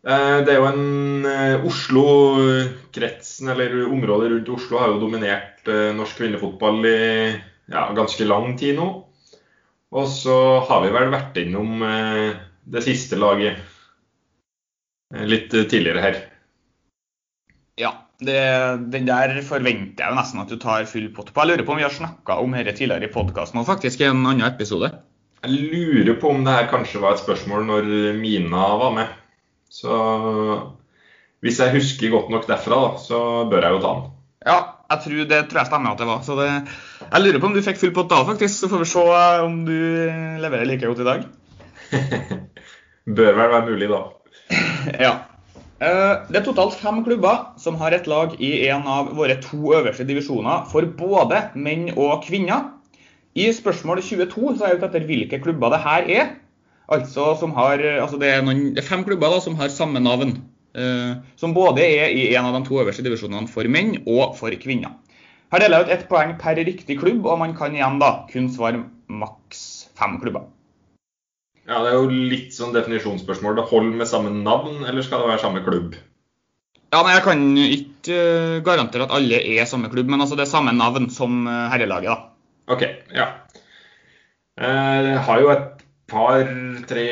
Eh, 0.06 0.38
Det 0.44 0.54
er 0.54 0.58
jo 0.60 0.68
en 0.70 1.26
eh, 1.28 1.66
Oslo-kretsen, 1.68 3.50
eller 3.52 3.82
området 3.84 4.30
rundt 4.32 4.52
Oslo, 4.56 4.80
har 4.80 4.94
jo 4.94 5.02
dominert 5.02 5.68
eh, 5.68 5.90
norsk 5.96 6.22
kvinnefotball 6.22 6.80
i 6.88 7.00
ja, 7.70 7.84
ganske 7.96 8.24
lang 8.24 8.54
tid 8.60 8.78
nå. 8.80 8.88
Og 9.90 10.06
så 10.08 10.36
har 10.68 10.84
vi 10.84 10.94
vel 10.94 11.10
vært 11.10 11.36
innom 11.42 11.82
det 12.70 12.82
siste 12.84 13.16
laget 13.18 13.58
litt 15.26 15.50
tidligere 15.50 16.04
her. 16.04 16.20
Ja, 17.74 17.90
det, 18.22 18.38
den 18.94 19.08
der 19.08 19.34
forventer 19.42 20.04
jeg 20.04 20.12
jo 20.14 20.18
nesten 20.20 20.44
at 20.44 20.52
du 20.52 20.60
tar 20.62 20.86
full 20.86 21.08
pott 21.16 21.32
på. 21.34 21.42
Jeg 21.42 21.50
lurer 21.50 21.66
på 21.66 21.74
om 21.74 21.80
vi 21.82 21.86
har 21.88 21.96
snakka 21.96 22.38
om 22.38 22.54
dette 22.54 22.76
tidligere 22.78 23.10
i 23.10 23.14
podkasten 23.16 23.58
og 23.58 23.66
faktisk 23.66 24.04
i 24.04 24.06
en 24.12 24.22
annen 24.22 24.46
episode. 24.46 24.92
Jeg 25.42 25.58
lurer 25.74 26.14
på 26.22 26.36
om 26.36 26.46
det 26.46 26.54
her 26.54 26.70
kanskje 26.70 27.02
var 27.02 27.18
et 27.18 27.24
spørsmål 27.24 27.66
når 27.72 27.90
Mina 28.22 28.70
var 28.78 28.94
med. 28.94 29.19
Så 29.70 29.96
hvis 31.40 31.60
jeg 31.62 31.72
husker 31.72 32.12
godt 32.12 32.30
nok 32.32 32.48
derfra, 32.50 32.80
da, 32.84 33.00
så 33.00 33.20
bør 33.50 33.64
jeg 33.64 33.76
jo 33.76 33.82
ta 33.84 33.92
den. 33.96 34.08
Ja, 34.48 34.58
jeg 34.90 35.02
tror 35.04 35.26
det 35.30 35.40
tror 35.48 35.60
jeg 35.60 35.68
stemmer 35.70 35.94
at 35.94 36.00
det 36.02 36.08
var. 36.08 36.22
Så 36.26 36.36
det, 36.38 36.48
jeg 37.06 37.22
lurer 37.24 37.40
på 37.40 37.48
om 37.50 37.56
du 37.56 37.62
fikk 37.64 37.80
full 37.80 37.92
pott 37.96 38.10
da, 38.12 38.22
faktisk. 38.28 38.56
Så 38.58 38.70
får 38.72 38.82
vi 38.82 38.88
se 38.92 39.04
eh, 39.04 39.44
om 39.44 39.60
du 39.68 39.76
leverer 40.42 40.68
like 40.68 40.90
godt 40.90 41.02
i 41.04 41.08
dag. 41.08 41.26
Bør 43.20 43.36
vel 43.38 43.52
være 43.56 43.66
mulig, 43.70 43.90
da. 43.92 44.00
Ja. 45.06 45.12
Eh, 45.80 46.26
Det 46.28 46.40
er 46.40 46.44
totalt 46.44 46.76
fem 46.80 47.00
klubber 47.06 47.54
som 47.60 47.78
har 47.80 47.94
et 47.96 48.08
lag 48.10 48.34
i 48.42 48.52
en 48.68 48.84
av 48.90 49.14
våre 49.16 49.38
to 49.40 49.72
øverste 49.78 50.04
divisjoner 50.08 50.66
for 50.72 50.84
både 50.98 51.46
menn 51.54 51.88
og 51.96 52.26
kvinner. 52.26 52.74
I 53.38 53.46
spørsmål 53.54 54.02
22 54.02 54.56
så 54.58 54.66
er 54.66 54.74
jeg 54.74 54.80
ute 54.80 54.88
etter 54.90 55.06
hvilke 55.08 55.40
klubber 55.44 55.72
det 55.72 55.84
her 55.86 56.08
er. 56.10 56.32
Altså, 56.90 57.36
som 57.38 57.52
har, 57.54 57.78
altså 58.02 58.18
det, 58.18 58.28
er 58.34 58.42
noen, 58.42 58.72
det 58.74 58.82
er 58.82 58.88
fem 58.88 59.04
klubber 59.06 59.30
da, 59.30 59.38
som 59.44 59.54
har 59.60 59.68
samme 59.70 60.00
navn. 60.02 60.32
eh, 60.74 61.16
som 61.38 61.54
både 61.54 61.82
er 61.82 62.10
i 62.14 62.28
en 62.38 62.46
av 62.46 62.54
de 62.56 62.64
to 62.68 62.78
øverste 62.82 63.02
divisjonene 63.06 63.48
for 63.50 63.66
menn 63.70 63.96
og 64.06 64.36
for 64.38 64.50
kvinner. 64.62 64.96
Her 65.50 65.58
deler 65.64 65.80
jeg 65.82 65.86
ut 65.88 65.92
ett 65.96 66.08
poeng 66.10 66.36
per 66.38 66.54
riktig 66.62 66.98
klubb, 67.00 67.24
og 67.26 67.38
man 67.40 67.54
kan 67.58 67.74
igjen 67.74 67.98
da 67.98 68.10
kun 68.30 68.46
svare 68.54 68.84
maks 69.10 69.88
fem 69.98 70.18
klubber. 70.22 70.44
Ja, 71.66 71.80
Det 71.82 71.90
er 71.92 71.96
jo 71.98 72.06
litt 72.10 72.54
sånn 72.54 72.72
definisjonsspørsmål. 72.74 73.56
Det 73.58 73.66
holder 73.70 73.98
med 73.98 74.06
samme 74.10 74.30
navn, 74.42 74.84
eller 74.86 75.02
skal 75.06 75.22
det 75.22 75.28
være 75.32 75.42
samme 75.42 75.62
klubb? 75.66 75.94
Ja, 76.90 77.02
nei, 77.06 77.14
Jeg 77.18 77.22
kan 77.26 77.42
ikke 77.62 78.14
eh, 78.18 78.60
garantere 78.66 79.06
at 79.06 79.14
alle 79.14 79.38
er 79.42 79.66
samme 79.70 79.90
klubb, 79.92 80.08
men 80.10 80.20
altså 80.22 80.34
det 80.38 80.46
er 80.48 80.50
samme 80.54 80.72
navn 80.74 81.10
som 81.14 81.46
eh, 81.46 81.68
herrelaget. 81.70 82.10
da. 82.10 82.74
OK, 82.74 82.82
ja. 83.14 83.28
Eh, 84.58 85.02
Jeg 85.14 85.22
har 85.26 85.40
jo 85.42 85.50
et 85.54 85.79
par, 86.10 86.44
tre, 86.90 87.08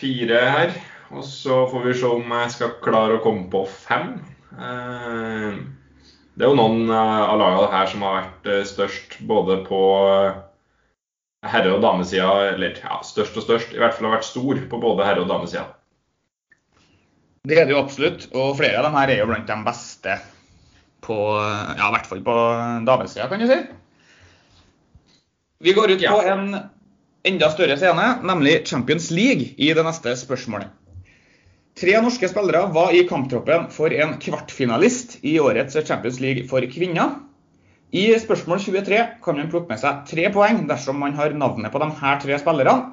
fire 0.00 0.40
her. 0.56 0.74
Og 1.14 1.22
så 1.28 1.60
får 1.70 1.84
vi 1.84 1.94
se 2.00 2.08
om 2.10 2.32
jeg 2.34 2.52
skal 2.56 2.72
klare 2.82 3.18
å 3.18 3.22
komme 3.24 3.46
på 3.52 3.64
fem. 3.70 4.16
Eh, 4.56 5.60
Det 6.34 6.42
er 6.42 6.50
jo 6.50 6.58
noen 6.58 6.88
eh, 6.90 7.22
av 7.30 7.38
lagene 7.38 7.70
her 7.70 7.86
som 7.92 8.02
har 8.02 8.16
vært 8.18 8.48
eh, 8.50 8.64
størst 8.66 9.20
både 9.28 9.60
på 9.68 9.80
herre- 11.44 11.76
og 11.76 11.82
damesida, 11.84 12.32
eller 12.54 12.80
ja, 12.80 12.98
størst 13.06 13.36
og 13.38 13.44
størst. 13.46 13.74
I 13.76 13.78
hvert 13.82 13.94
fall 13.94 14.08
har 14.08 14.16
vært 14.16 14.26
stor 14.26 14.58
på 14.70 14.80
både 14.82 15.06
herre- 15.06 15.22
og 15.22 15.30
damesida. 15.30 15.68
Det 17.44 17.58
er 17.60 17.68
det 17.68 17.74
jo 17.76 17.82
absolutt, 17.84 18.26
og 18.32 18.56
flere 18.56 18.80
av 18.80 18.88
dem 18.88 18.96
her 18.96 19.12
er 19.12 19.20
jo 19.20 19.28
blant 19.28 19.46
de 19.46 19.56
beste 19.66 20.18
på 21.04 21.16
Ja, 21.36 21.90
i 21.90 21.92
hvert 21.92 22.06
fall 22.08 22.22
på 22.24 22.34
damesida, 22.88 23.28
kan 23.28 23.42
du 23.42 23.46
si. 23.50 23.58
Vi 25.60 25.74
går 25.76 25.92
ut 25.92 26.02
på 26.08 26.22
en 26.32 26.46
enda 27.24 27.48
større 27.50 27.76
scene, 27.80 28.06
nemlig 28.22 28.66
Champions 28.68 29.10
League, 29.10 29.54
i 29.56 29.72
det 29.72 29.84
neste 29.86 30.12
spørsmålet. 30.20 30.72
Tre 31.74 31.94
norske 32.04 32.28
spillere 32.30 32.68
var 32.74 32.92
i 32.94 33.02
kamptroppen 33.08 33.66
for 33.74 33.90
en 33.90 34.12
kvartfinalist 34.22 35.16
i 35.26 35.38
årets 35.42 35.74
Champions 35.88 36.20
League 36.22 36.44
for 36.50 36.62
kvinner. 36.70 37.16
I 37.94 38.06
spørsmål 38.18 38.60
23 38.62 39.00
kan 39.24 39.38
man 39.38 39.50
plukke 39.50 39.72
med 39.72 39.80
seg 39.82 40.04
tre 40.06 40.28
poeng 40.34 40.64
dersom 40.70 41.00
man 41.02 41.16
har 41.18 41.34
navnet 41.34 41.72
på 41.74 41.82
de 41.82 41.88
her 41.98 42.20
tre 42.22 42.38
spillerne. 42.42 42.92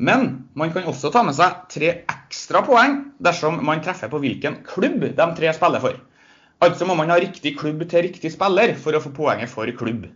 Men 0.00 0.28
man 0.56 0.70
kan 0.72 0.86
også 0.88 1.10
ta 1.12 1.24
med 1.26 1.36
seg 1.36 1.58
tre 1.72 1.90
ekstra 2.08 2.62
poeng 2.66 2.96
dersom 3.20 3.58
man 3.66 3.82
treffer 3.84 4.12
på 4.12 4.20
hvilken 4.22 4.60
klubb 4.66 5.02
de 5.16 5.26
tre 5.36 5.52
spiller 5.56 5.82
for. 5.82 5.98
Altså 6.60 6.86
må 6.86 6.94
man 6.98 7.10
ha 7.12 7.18
riktig 7.20 7.56
klubb 7.58 7.82
til 7.88 8.06
riktig 8.06 8.32
spiller 8.34 8.76
for 8.78 8.94
å 8.94 9.02
få 9.02 9.12
poenget 9.16 9.50
for 9.52 9.70
klubb. 9.76 10.06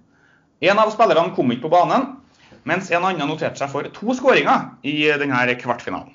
En 0.64 0.80
av 0.80 0.92
spillerne 0.94 1.34
kom 1.36 1.50
ikke 1.52 1.66
på 1.66 1.74
banen, 1.74 2.12
mens 2.68 2.90
en 2.90 3.04
annen 3.04 3.28
noterte 3.28 3.60
seg 3.60 3.72
for 3.72 3.88
to 3.96 4.16
skåringer 4.16 4.74
i 4.86 4.98
denne 5.20 5.46
kvartfinalen. 5.60 6.14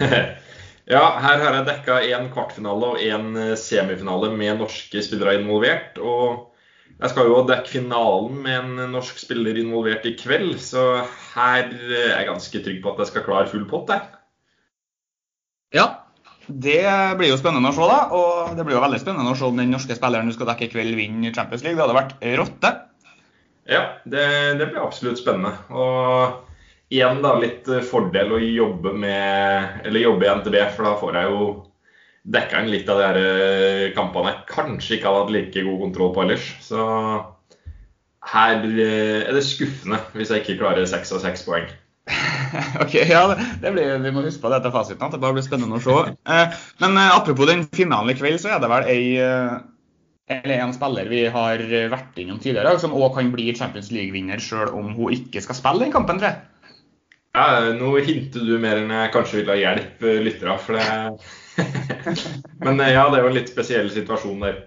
Ja, 0.84 1.14
her 1.16 1.40
har 1.40 1.54
jeg 1.56 1.64
dekka 1.64 1.94
én 2.12 2.26
kvartfinale 2.28 2.90
og 2.92 2.98
én 3.00 3.30
semifinale 3.56 4.28
med 4.36 4.58
norske 4.60 5.00
spillere 5.00 5.38
involvert. 5.38 5.96
Og 5.96 6.50
jeg 6.98 7.10
skal 7.10 7.30
jo 7.30 7.38
dekke 7.48 7.72
finalen 7.78 8.42
med 8.44 8.58
en 8.58 8.92
norsk 8.92 9.16
spiller 9.22 9.56
involvert 9.62 10.04
i 10.04 10.12
kveld, 10.20 10.58
så 10.60 11.06
her 11.32 11.72
er 11.72 12.12
jeg 12.12 12.28
ganske 12.28 12.62
trygg 12.66 12.82
på 12.84 12.92
at 12.92 13.00
jeg 13.00 13.12
skal 13.14 13.24
klare 13.24 13.48
full 13.48 13.64
pott. 13.70 13.94
jeg. 13.94 14.04
Ja, 15.74 15.86
det 16.46 16.84
blir 17.18 17.32
jo 17.32 17.40
spennende 17.40 17.72
å 17.72 17.74
se, 17.74 17.88
da. 17.88 18.00
Og 18.12 18.52
det 18.58 18.68
blir 18.68 18.76
jo 18.76 18.84
veldig 18.84 19.00
spennende 19.00 19.32
å 19.32 19.38
se 19.40 19.48
om 19.48 19.56
den 19.56 19.72
norske 19.72 19.96
spilleren 19.96 20.28
du 20.28 20.36
skal 20.36 20.52
dekke 20.52 20.68
i 20.68 20.72
kveld, 20.76 20.98
vinner 21.00 21.32
Champions 21.32 21.64
League. 21.64 21.80
Det 21.80 21.86
hadde 21.86 21.96
vært 21.96 22.20
råtte. 22.42 22.74
Ja, 23.70 23.84
det, 24.04 24.24
det 24.60 24.66
blir 24.70 24.82
absolutt 24.82 25.20
spennende. 25.20 25.54
Og 25.72 26.92
igjen 26.92 27.22
da 27.24 27.36
litt 27.40 27.68
fordel 27.88 28.34
å 28.36 28.40
jobbe 28.42 28.92
med 28.92 29.86
Eller 29.86 30.04
jobbe 30.04 30.26
i 30.26 30.34
NTB, 30.40 30.58
for 30.76 30.88
da 30.88 30.96
får 31.00 31.20
jeg 31.20 31.30
jo 31.32 31.46
dekka 32.34 32.60
inn 32.60 32.72
litt 32.72 32.88
av 32.88 33.00
de 33.00 33.06
her 33.08 33.94
kampene 33.96 34.30
jeg 34.30 34.44
kanskje 34.48 34.96
ikke 34.96 35.10
hadde 35.10 35.22
hatt 35.24 35.32
like 35.34 35.64
god 35.66 35.80
kontroll 35.82 36.12
på 36.14 36.22
ellers. 36.24 36.50
Så 36.64 36.84
her 38.32 38.60
er 38.64 39.32
det 39.32 39.44
skuffende 39.44 40.00
hvis 40.16 40.32
jeg 40.32 40.44
ikke 40.44 40.60
klarer 40.62 40.88
seks 40.88 41.12
av 41.12 41.24
seks 41.24 41.44
poeng. 41.44 41.68
ok, 42.82 42.94
ja, 43.08 43.22
blir, 43.60 43.98
Vi 43.98 44.12
må 44.12 44.24
huske 44.24 44.42
på 44.42 44.52
dette 44.52 44.72
fasiten, 44.72 45.04
at 45.04 45.14
det 45.14 45.20
bare 45.22 45.36
blir 45.36 45.44
spennende 45.46 45.78
å 45.78 45.84
se. 45.84 46.14
Eh, 46.28 46.58
men 46.82 46.98
eh, 47.00 47.14
apropos 47.16 47.48
den 47.48 47.64
finalen 47.76 48.12
i 48.12 48.18
kveld, 48.18 48.40
så 48.42 48.54
er 48.54 48.60
det 48.62 48.70
vel 48.72 48.90
ei, 48.92 49.04
eh, 49.20 49.54
eller 50.32 50.56
en 50.56 50.72
spiller 50.72 51.08
vi 51.10 51.22
har 51.28 51.60
vært 51.92 52.18
innom 52.20 52.40
tidligere, 52.40 52.78
som 52.80 52.94
òg 52.96 53.14
kan 53.18 53.30
bli 53.34 53.50
Champions 53.56 53.90
League-vinner 53.92 54.40
sjøl 54.40 54.72
om 54.72 54.94
hun 54.96 55.12
ikke 55.12 55.42
skal 55.44 55.58
spille 55.58 55.84
den 55.84 55.92
kampen, 55.92 56.20
tror 56.20 56.32
jeg. 56.32 56.42
Ja, 57.34 57.74
nå 57.74 57.90
hinter 58.06 58.44
du 58.46 58.54
mer 58.62 58.78
enn 58.78 58.92
jeg 58.94 59.10
kanskje 59.12 59.40
ville 59.40 59.56
ha 59.56 59.58
hjelp 59.58 60.04
eh, 60.06 60.20
lyttere, 60.22 60.54
for 60.62 60.78
det 60.78 60.84
Men 62.64 62.78
eh, 62.80 62.92
ja, 62.94 63.08
det 63.10 63.18
er 63.18 63.24
jo 63.24 63.30
en 63.32 63.36
litt 63.36 63.50
spesiell 63.50 63.90
situasjon 63.90 64.44
der. 64.46 64.60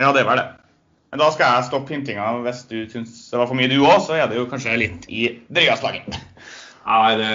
Ja, 0.00 0.12
det 0.16 0.26
vel 0.28 0.40
det. 0.40 0.46
Men 1.10 1.22
da 1.24 1.30
skal 1.34 1.56
jeg 1.56 1.66
stoppe 1.66 1.94
hintinga. 1.94 2.28
Hvis 2.44 2.62
du 2.70 2.76
syns 2.92 3.16
det 3.32 3.40
var 3.40 3.48
for 3.50 3.58
mye 3.58 3.70
du 3.72 3.80
òg, 3.80 3.98
så 4.04 4.14
er 4.20 4.28
det 4.30 4.38
jo 4.38 4.46
kanskje 4.52 4.76
litt 4.78 5.08
i 5.10 5.26
drøyest 5.50 5.82
laget. 5.84 6.20
Ja, 6.84 7.00
det, 7.18 7.32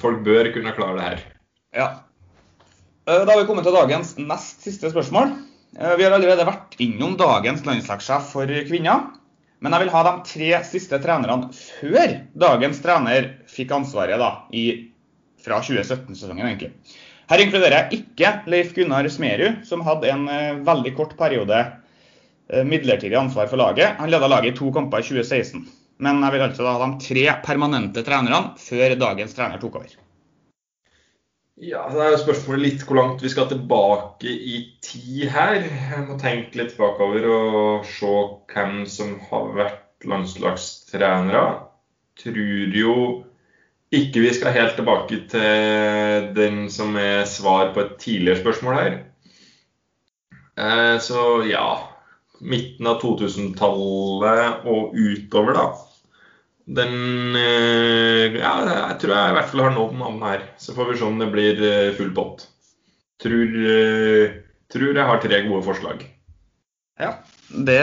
folk 0.00 0.22
bør 0.26 0.52
kunne 0.54 0.76
klare 0.76 0.98
det 1.00 1.08
her. 1.08 1.24
Ja. 1.80 1.88
Eh, 3.08 3.24
Da 3.24 3.32
har 3.32 3.40
vi 3.40 3.48
kommet 3.48 3.66
til 3.66 3.76
dagens 3.76 4.14
nest 4.20 4.68
siste 4.68 4.92
spørsmål. 4.92 5.32
Eh, 5.78 5.96
Vi 5.96 6.04
har 6.04 6.12
allerede 6.16 6.46
vært 6.48 6.76
innom 6.82 7.16
dagens 7.20 7.64
landslagssjef 7.66 8.30
for 8.34 8.50
kvinner. 8.68 9.10
Men 9.60 9.74
jeg 9.76 9.84
vil 9.84 9.92
ha 9.92 10.00
de 10.06 10.12
tre 10.24 10.50
siste 10.64 10.98
trenerne 11.04 11.50
før 11.52 12.14
dagens 12.40 12.80
trener 12.80 13.26
fikk 13.52 13.74
ansvaret 13.76 14.16
da, 14.20 14.30
i, 14.56 14.88
fra 15.44 15.58
2017-sesongen. 15.60 16.46
egentlig. 16.46 16.72
Her 17.30 17.42
inkluderer 17.44 17.76
jeg 17.76 18.00
ikke 18.00 18.30
Leif 18.50 18.72
Gunnar 18.74 19.06
Smerud, 19.12 19.60
som 19.68 19.84
hadde 19.86 20.08
en 20.10 20.24
eh, 20.32 20.62
veldig 20.66 20.94
kort 20.96 21.12
periode 21.20 21.60
eh, 21.60 22.64
midlertidig 22.64 23.20
ansvar 23.20 23.52
for 23.52 23.60
laget. 23.60 24.00
Han 24.00 24.10
leda 24.10 24.32
laget 24.32 24.54
i 24.54 24.58
to 24.58 24.72
kamper 24.74 25.04
i 25.04 25.06
2016. 25.06 25.68
Men 26.00 26.24
jeg 26.24 26.32
vil 26.32 26.46
altså 26.48 26.64
ha 26.64 26.78
de 26.80 27.04
tre 27.04 27.26
permanente 27.44 28.02
trenerne 28.06 28.54
før 28.58 28.96
dagens 28.96 29.36
trener 29.36 29.60
tok 29.60 29.76
over. 29.82 29.99
Ja, 31.60 31.82
Det 31.92 32.00
er 32.00 32.12
jo 32.14 32.18
spørsmålet 32.22 32.62
litt 32.64 32.82
hvor 32.88 32.96
langt 32.96 33.22
vi 33.24 33.28
skal 33.32 33.48
tilbake 33.50 34.30
i 34.32 34.60
tid 34.84 35.26
her. 35.34 35.58
Jeg 35.60 36.04
må 36.08 36.16
tenke 36.20 36.56
litt 36.56 36.72
bakover 36.78 37.26
og 37.28 37.84
se 37.84 38.12
hvem 38.54 38.86
som 38.88 39.18
har 39.28 39.50
vært 39.58 40.06
landslagstrenere. 40.08 41.42
Tror 42.22 42.78
jo 42.80 42.94
ikke 43.92 44.22
vi 44.24 44.32
skal 44.38 44.56
helt 44.56 44.76
tilbake 44.78 45.20
til 45.34 46.30
den 46.36 46.64
som 46.72 46.96
er 46.96 47.28
svar 47.28 47.74
på 47.74 47.84
et 47.84 47.94
tidligere 48.06 48.40
spørsmål 48.40 48.78
her. 48.80 48.98
Eh, 50.56 50.96
Så 50.98 51.44
ja 51.50 51.68
Midten 52.40 52.86
av 52.88 53.02
2000-tallet 53.02 54.64
og 54.64 54.94
utover, 54.96 55.52
da. 55.52 55.64
Den 56.70 57.34
eh, 57.36 58.36
Ja, 58.38 58.52
jeg 58.62 59.00
tror 59.02 59.14
jeg 59.16 59.32
i 59.32 59.36
hvert 59.36 59.50
fall 59.50 59.64
har 59.64 59.74
nådd 59.74 59.96
navnet 59.98 60.28
her. 60.28 60.46
Så 60.62 60.76
får 60.76 60.92
vi 60.92 60.98
se 61.00 61.08
om 61.08 61.18
det 61.18 61.30
blir 61.32 61.62
eh, 61.66 61.92
full 61.98 62.12
pott. 62.14 62.46
Tror, 63.20 63.56
eh, 63.74 64.36
tror 64.70 64.94
jeg 64.94 65.08
har 65.10 65.22
tre 65.22 65.42
gode 65.48 65.64
forslag. 65.66 66.04
Ja, 67.00 67.14
det, 67.48 67.80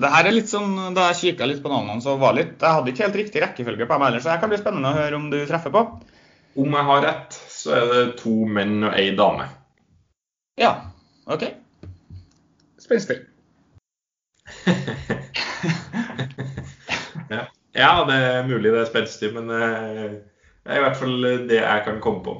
det 0.00 0.10
her 0.14 0.26
er 0.26 0.32
litt 0.32 0.48
sånn, 0.48 0.72
Da 0.96 1.10
jeg 1.10 1.20
kikka 1.20 1.46
litt 1.46 1.62
på 1.62 1.70
navnene, 1.70 2.00
så 2.02 2.16
var 2.18 2.32
litt, 2.36 2.56
jeg 2.56 2.78
hadde 2.78 2.90
ikke 2.90 3.04
helt 3.04 3.20
riktig 3.20 3.42
rekkefølge 3.44 3.86
på 3.86 3.98
dem 3.98 4.06
heller, 4.06 4.22
så 4.24 4.32
det 4.32 4.40
kan 4.42 4.52
bli 4.52 4.60
spennende 4.62 4.90
å 4.90 4.96
høre 4.96 5.18
om 5.20 5.28
du 5.30 5.38
treffer 5.44 5.74
på. 5.74 5.82
Om 6.64 6.78
jeg 6.78 6.88
har 6.88 7.04
rett, 7.04 7.36
så 7.52 7.76
er 7.76 7.84
det 7.90 8.04
to 8.22 8.34
menn 8.48 8.78
og 8.80 8.96
ei 8.96 9.10
dame. 9.18 9.46
Ja, 10.60 10.72
OK. 11.28 11.44
Spenstig. 12.80 13.18
ja. 17.34 17.44
Ja, 17.74 17.92
det 18.08 18.16
er 18.16 18.48
mulig 18.48 18.70
det 18.70 18.82
er 18.84 18.90
spenstig, 18.90 19.32
men 19.34 19.50
eh, 19.50 20.18
det 20.64 20.72
er 20.72 20.80
i 20.80 20.84
hvert 20.84 21.00
fall 21.00 21.16
det 21.48 21.58
jeg 21.58 21.86
kan 21.86 22.02
komme 22.04 22.22
på. 22.24 22.36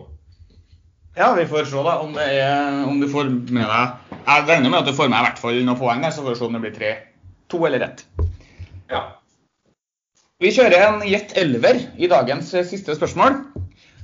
Ja, 1.15 1.33
vi 1.39 1.47
får 1.47 1.69
se 1.71 1.83
da 1.87 1.99
om, 2.03 2.15
det 2.17 2.25
er, 2.43 2.81
om 2.89 2.99
du 2.99 3.07
får 3.07 3.29
med 3.31 3.63
deg 3.63 4.17
Jeg 4.25 4.47
regner 4.49 4.71
med 4.73 4.81
at 4.81 4.89
du 4.89 4.97
får 4.97 5.07
med 5.13 5.21
i 5.21 5.27
hvert 5.29 5.43
fall 5.43 5.61
noen 5.61 5.79
poeng 5.79 6.01
der, 6.03 6.15
så 6.15 6.25
får 6.25 6.35
vi 6.35 6.39
se 6.41 6.47
om 6.49 6.57
det 6.57 6.63
blir 6.65 6.75
tre, 6.75 6.95
to 7.53 7.61
eller 7.69 7.85
ett. 7.87 8.03
Ja. 8.91 9.03
Vi 10.43 10.51
kjører 10.55 10.89
en 10.89 11.05
gjett 11.07 11.37
elver 11.39 11.79
i 11.95 12.11
dagens 12.11 12.51
eh, 12.55 12.67
siste 12.67 12.97
spørsmål. 12.99 13.39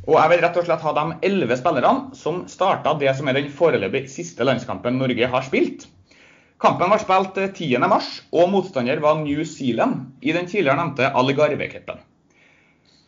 Og 0.08 0.16
jeg 0.16 0.30
vil 0.32 0.42
rett 0.42 0.56
og 0.56 0.66
slett 0.66 0.84
ha 0.86 0.92
de 0.96 1.16
elleve 1.26 1.56
spillerne 1.58 2.16
som 2.16 2.44
starta 2.48 2.94
det 2.98 3.12
som 3.18 3.28
er 3.28 3.36
den 3.36 3.50
foreløpig 3.52 4.06
siste 4.10 4.46
landskampen 4.46 4.96
Norge 4.98 5.28
har 5.34 5.44
spilt. 5.46 5.84
Kampen 6.60 6.90
var 6.92 7.00
spilt 7.00 7.38
10.3, 7.56 7.98
og 8.36 8.50
motstander 8.52 9.00
var 9.00 9.22
New 9.22 9.44
Zealand 9.48 10.10
i 10.20 10.34
den 10.36 10.48
tidligere 10.48 10.76
nevnte 10.76 11.08
Algarve-cupen. 11.16 12.02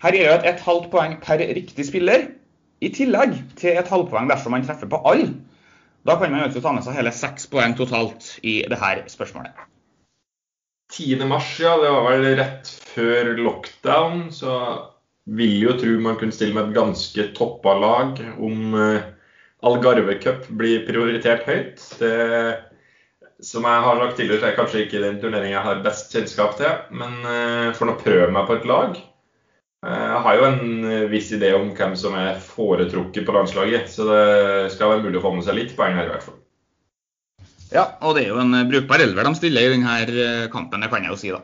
Her 0.03 0.17
gir 0.17 0.31
det 0.31 0.49
et, 0.49 0.62
halvt 0.65 0.88
poeng 0.91 1.19
per 1.23 1.43
riktig 1.43 1.85
spiller, 1.87 2.31
I 2.83 2.88
tillegg 2.91 3.37
til 3.61 3.77
et 3.79 3.91
halvpoeng 3.93 4.27
dersom 4.27 4.57
man 4.57 4.65
treffer 4.67 4.88
på 4.91 4.99
alle. 5.07 5.29
Da 6.03 6.17
kan 6.19 6.33
man 6.33 6.43
altså 6.43 6.59
ta 6.65 6.73
med 6.75 6.83
seg 6.83 6.97
hele 6.97 7.12
seks 7.15 7.45
poeng 7.47 7.77
totalt 7.79 8.41
i 8.43 8.57
dette 8.67 9.05
spørsmålet. 9.12 9.53
10. 10.91 11.23
mars, 11.31 11.53
ja, 11.62 11.77
det 11.79 11.93
var 11.95 12.09
vel 12.09 12.27
rett 12.41 12.73
før 12.88 13.31
lockdown, 13.38 14.25
så 14.35 14.57
vil 15.31 15.61
jo 15.62 15.77
tro 15.79 15.95
man 16.03 16.19
kunne 16.19 16.35
stille 16.35 16.57
med 16.57 16.73
et 16.73 16.81
ganske 16.81 17.29
toppa 17.37 17.77
lag 17.79 18.19
om 18.35 18.75
uh, 18.75 19.07
Algarve 19.62 20.19
Cup 20.25 20.51
blir 20.51 20.83
prioritert 20.88 21.47
høyt. 21.47 21.87
Det, 22.01 22.12
som 23.42 23.66
jeg 23.66 23.87
har 23.87 24.02
sagt 24.02 24.18
tidligere, 24.18 24.40
så 24.42 24.50
er 24.50 24.59
kanskje 24.59 24.85
ikke 24.85 25.02
den 25.02 25.18
turneringen 25.22 25.57
jeg 25.57 25.66
har 25.66 25.83
best 25.85 26.14
kjennskap 26.14 26.55
til, 26.61 26.76
men 26.94 27.16
uh, 27.26 27.72
får 27.76 27.90
nå 27.90 27.96
prøve 28.00 28.28
meg 28.35 28.46
på 28.48 28.59
et 28.59 28.68
lag. 28.70 29.00
Uh, 29.83 30.05
jeg 30.07 30.20
har 30.26 30.38
jo 30.38 30.46
en 30.48 30.87
viss 31.11 31.33
idé 31.35 31.50
om 31.59 31.72
hvem 31.76 31.96
som 31.98 32.14
er 32.18 32.38
foretrukket 32.42 33.26
på 33.26 33.35
landslaget, 33.37 33.90
så 33.90 34.07
det 34.09 34.22
skal 34.74 34.94
være 34.94 35.07
mulig 35.09 35.20
å 35.20 35.26
få 35.26 35.35
med 35.37 35.46
seg 35.46 35.59
litt 35.59 35.76
poeng 35.78 35.98
her 35.98 36.09
i 36.09 36.14
hvert 36.14 36.26
fall. 36.28 36.38
Ja, 37.72 37.87
og 38.05 38.18
det 38.18 38.26
er 38.26 38.35
jo 38.35 38.42
en 38.42 38.52
brukbar 38.68 39.00
elver 39.00 39.24
de 39.24 39.33
stiller 39.38 39.64
i 39.64 39.74
denne 39.74 40.48
kampen, 40.52 40.85
det 40.85 40.92
kan 40.92 41.07
jeg 41.07 41.14
jo 41.14 41.20
si, 41.20 41.33
da. 41.33 41.40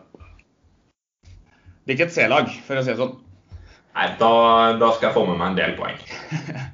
Det 1.88 1.94
er 1.94 1.96
ikke 1.96 2.10
et 2.10 2.16
C-lag, 2.18 2.50
for 2.66 2.76
å 2.76 2.84
si 2.84 2.92
det 2.92 3.00
sånn. 3.00 3.14
Nei, 3.96 4.08
da, 4.20 4.32
da, 4.78 4.90
skal 4.94 5.08
jeg 5.08 5.14
få 5.16 5.22
med 5.26 5.38
meg 5.40 5.48
en 5.48 5.56
del 5.56 5.72
poeng. 5.78 5.96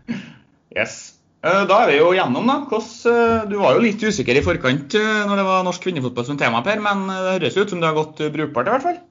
yes. 0.78 1.13
Da 1.44 1.76
er 1.82 1.90
vi 1.90 1.96
jo 1.98 2.12
gjennom, 2.16 2.46
da. 2.48 2.54
Hvordan, 2.70 3.50
du 3.50 3.58
var 3.60 3.76
jo 3.76 3.82
litt 3.84 4.00
usikker 4.00 4.38
i 4.40 4.44
forkant 4.44 4.94
når 4.96 5.36
det 5.36 5.44
var 5.44 5.66
norsk 5.66 5.82
kvinnefotball 5.84 6.24
som 6.24 6.38
tema, 6.40 6.62
Per, 6.64 6.80
men 6.80 7.04
det 7.10 7.34
høres 7.34 7.58
ut 7.58 7.74
som 7.74 7.82
det 7.82 7.90
har 7.90 7.98
gått 7.98 8.22
brukbart 8.32 8.70
i 8.70 8.72
hvert 8.72 8.86
fall? 8.86 9.02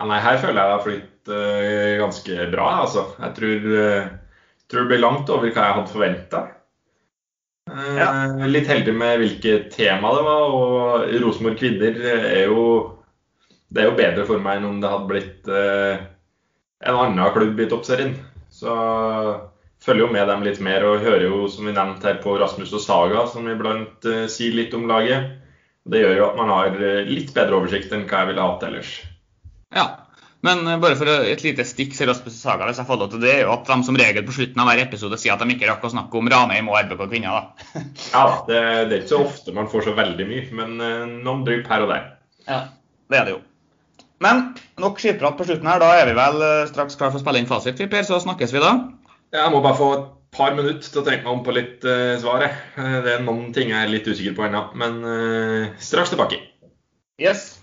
Ja, 0.00 0.08
nei, 0.10 0.18
her 0.24 0.40
føler 0.42 0.58
jeg 0.58 0.66
det 0.68 0.74
har 0.74 0.84
flytt 0.84 1.30
uh, 1.30 1.92
ganske 2.02 2.46
bra, 2.50 2.66
altså. 2.82 3.04
Jeg 3.22 3.36
tror, 3.36 3.68
uh, 3.70 4.08
tror, 4.68 4.82
det 4.82 4.90
blir 4.90 5.02
langt 5.04 5.30
over 5.30 5.46
hva 5.48 5.68
jeg 5.68 5.76
hadde 5.78 5.92
forventa. 5.92 6.40
Uh, 7.70 7.94
ja. 8.00 8.08
Litt 8.50 8.68
heldig 8.68 8.94
med 8.98 9.22
hvilket 9.22 9.70
tema 9.76 10.10
det 10.16 10.26
var, 10.26 10.56
og 10.58 11.14
Rosenborg 11.22 11.60
kvinner 11.62 11.96
er 12.10 12.50
jo 12.50 12.66
Det 13.74 13.82
er 13.82 13.88
jo 13.88 13.96
bedre 13.98 14.26
for 14.26 14.42
meg 14.42 14.58
enn 14.60 14.68
om 14.68 14.82
det 14.82 14.90
hadde 14.90 15.10
blitt 15.10 15.48
en 15.50 16.98
annen 17.00 17.32
klubb 17.34 17.58
i 17.58 17.66
Toppserien. 17.70 18.12
Så 18.54 18.74
følger 19.84 20.06
jo 20.06 20.12
med 20.12 20.28
dem 20.30 20.44
litt 20.46 20.60
mer 20.64 20.86
og 20.88 21.02
hører 21.04 21.26
jo, 21.28 21.44
som 21.52 21.68
vi 21.68 21.74
nevnte 21.76 22.08
her, 22.08 22.20
på 22.24 22.36
Rasmus 22.40 22.72
og 22.74 22.82
Saga, 22.84 23.26
som 23.30 23.48
iblant 23.50 24.08
uh, 24.08 24.24
sier 24.32 24.56
litt 24.56 24.74
om 24.76 24.88
laget. 24.90 25.34
Det 25.84 26.00
gjør 26.00 26.16
jo 26.16 26.28
at 26.30 26.38
man 26.38 26.52
har 26.52 26.78
litt 27.04 27.34
bedre 27.36 27.58
oversikt 27.58 27.92
enn 27.92 28.06
hva 28.08 28.22
jeg 28.22 28.30
ville 28.30 28.46
hatt 28.46 28.62
ellers. 28.64 28.92
Ja, 29.74 29.84
men 30.44 30.64
bare 30.80 30.96
for 30.96 31.08
et 31.08 31.42
lite 31.44 31.64
stikk 31.68 31.92
til 31.96 32.08
Rasmus 32.08 32.38
og 32.38 32.40
Saga, 32.40 32.68
hvis 32.68 32.80
jeg 32.80 32.88
får 32.88 32.98
lov 33.00 33.10
til 33.12 33.20
det, 33.20 33.30
er 33.34 33.42
jo 33.44 33.52
at 33.52 33.68
de 33.68 33.76
som 33.84 33.98
regel 34.00 34.24
på 34.24 34.36
slutten 34.36 34.60
av 34.60 34.70
hver 34.70 34.80
episode 34.82 35.18
sier 35.20 35.34
at 35.34 35.44
de 35.44 35.52
ikke 35.52 35.68
rakk 35.68 35.84
å 35.84 35.92
snakke 35.92 36.20
om 36.20 36.28
Ranheim 36.32 36.68
og 36.72 36.78
RBK 36.82 37.04
kvinner. 37.12 37.36
da. 37.36 37.68
ja, 38.16 38.24
det, 38.48 38.58
det, 38.60 38.90
er 38.90 38.98
ikke 39.02 39.12
så 39.12 39.22
ofte 39.26 39.56
man 39.56 39.68
får 39.72 39.90
så 39.90 39.96
veldig 40.00 40.28
mye, 40.30 40.44
men 40.56 40.76
noen 41.24 41.44
drypp 41.44 41.68
her 41.72 41.84
og 41.84 41.92
der. 41.92 42.10
Ja, 42.48 42.60
det 43.12 43.20
er 43.20 43.28
det 43.28 43.36
jo. 43.36 43.40
Men 44.24 44.44
nok 44.80 45.00
skitprat 45.00 45.36
på 45.36 45.44
slutten 45.48 45.68
her. 45.68 45.80
Da 45.84 45.90
er 45.98 46.08
vi 46.08 46.16
vel 46.16 46.44
straks 46.70 46.96
klar 46.96 47.10
for 47.12 47.20
å 47.20 47.24
spille 47.24 47.40
inn 47.42 47.50
fasit, 47.50 47.80
Per, 47.80 48.04
så 48.08 48.20
snakkes 48.24 48.56
vi 48.56 48.64
da. 48.64 48.76
Jeg 49.34 49.50
må 49.50 49.58
bare 49.58 49.74
få 49.74 49.86
et 49.96 50.02
par 50.30 50.52
minutter 50.54 50.86
til 50.86 51.00
å 51.00 51.02
tenke 51.02 51.24
meg 51.26 51.32
om 51.32 51.40
på 51.42 51.52
litt 51.56 51.82
uh, 51.82 52.14
svar. 52.22 52.44
Det 52.76 53.16
er 53.16 53.24
noen 53.24 53.48
ting 53.54 53.72
jeg 53.72 53.82
er 53.82 53.90
litt 53.90 54.06
usikker 54.06 54.36
på 54.36 54.44
ennå, 54.46 54.60
men 54.78 55.00
uh, 55.02 55.72
straks 55.82 56.12
tilbake. 56.12 56.38
Yes. 57.18 57.56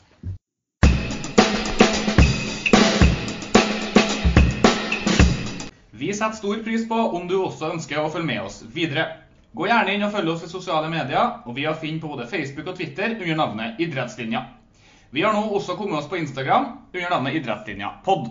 Vi 5.95 6.11
setter 6.11 6.35
stor 6.41 6.59
pris 6.67 6.83
på 6.91 6.99
om 7.15 7.31
du 7.31 7.37
også 7.39 7.71
ønsker 7.77 8.03
å 8.03 8.11
følge 8.11 8.27
med 8.33 8.43
oss 8.49 8.61
videre. 8.75 9.07
Gå 9.55 9.71
gjerne 9.71 9.95
inn 9.95 10.03
og 10.03 10.11
følg 10.11 10.35
oss 10.35 10.43
i 10.43 10.51
sosiale 10.51 10.91
medier, 10.91 11.39
og 11.47 11.55
vi 11.55 11.69
har 11.69 11.79
funnet 11.79 12.03
på 12.03 12.11
både 12.17 12.27
Facebook 12.27 12.67
og 12.73 12.79
Twitter 12.83 13.15
under 13.15 13.45
navnet 13.45 13.79
Idrettslinja. 13.79 14.43
Vi 15.15 15.23
har 15.23 15.31
nå 15.39 15.47
også 15.55 15.79
kommet 15.79 16.03
oss 16.03 16.11
på 16.11 16.19
Instagram 16.19 16.73
under 16.91 17.11
navnet 17.15 17.39
Idrettslinja 17.39 17.95
pod. 18.03 18.27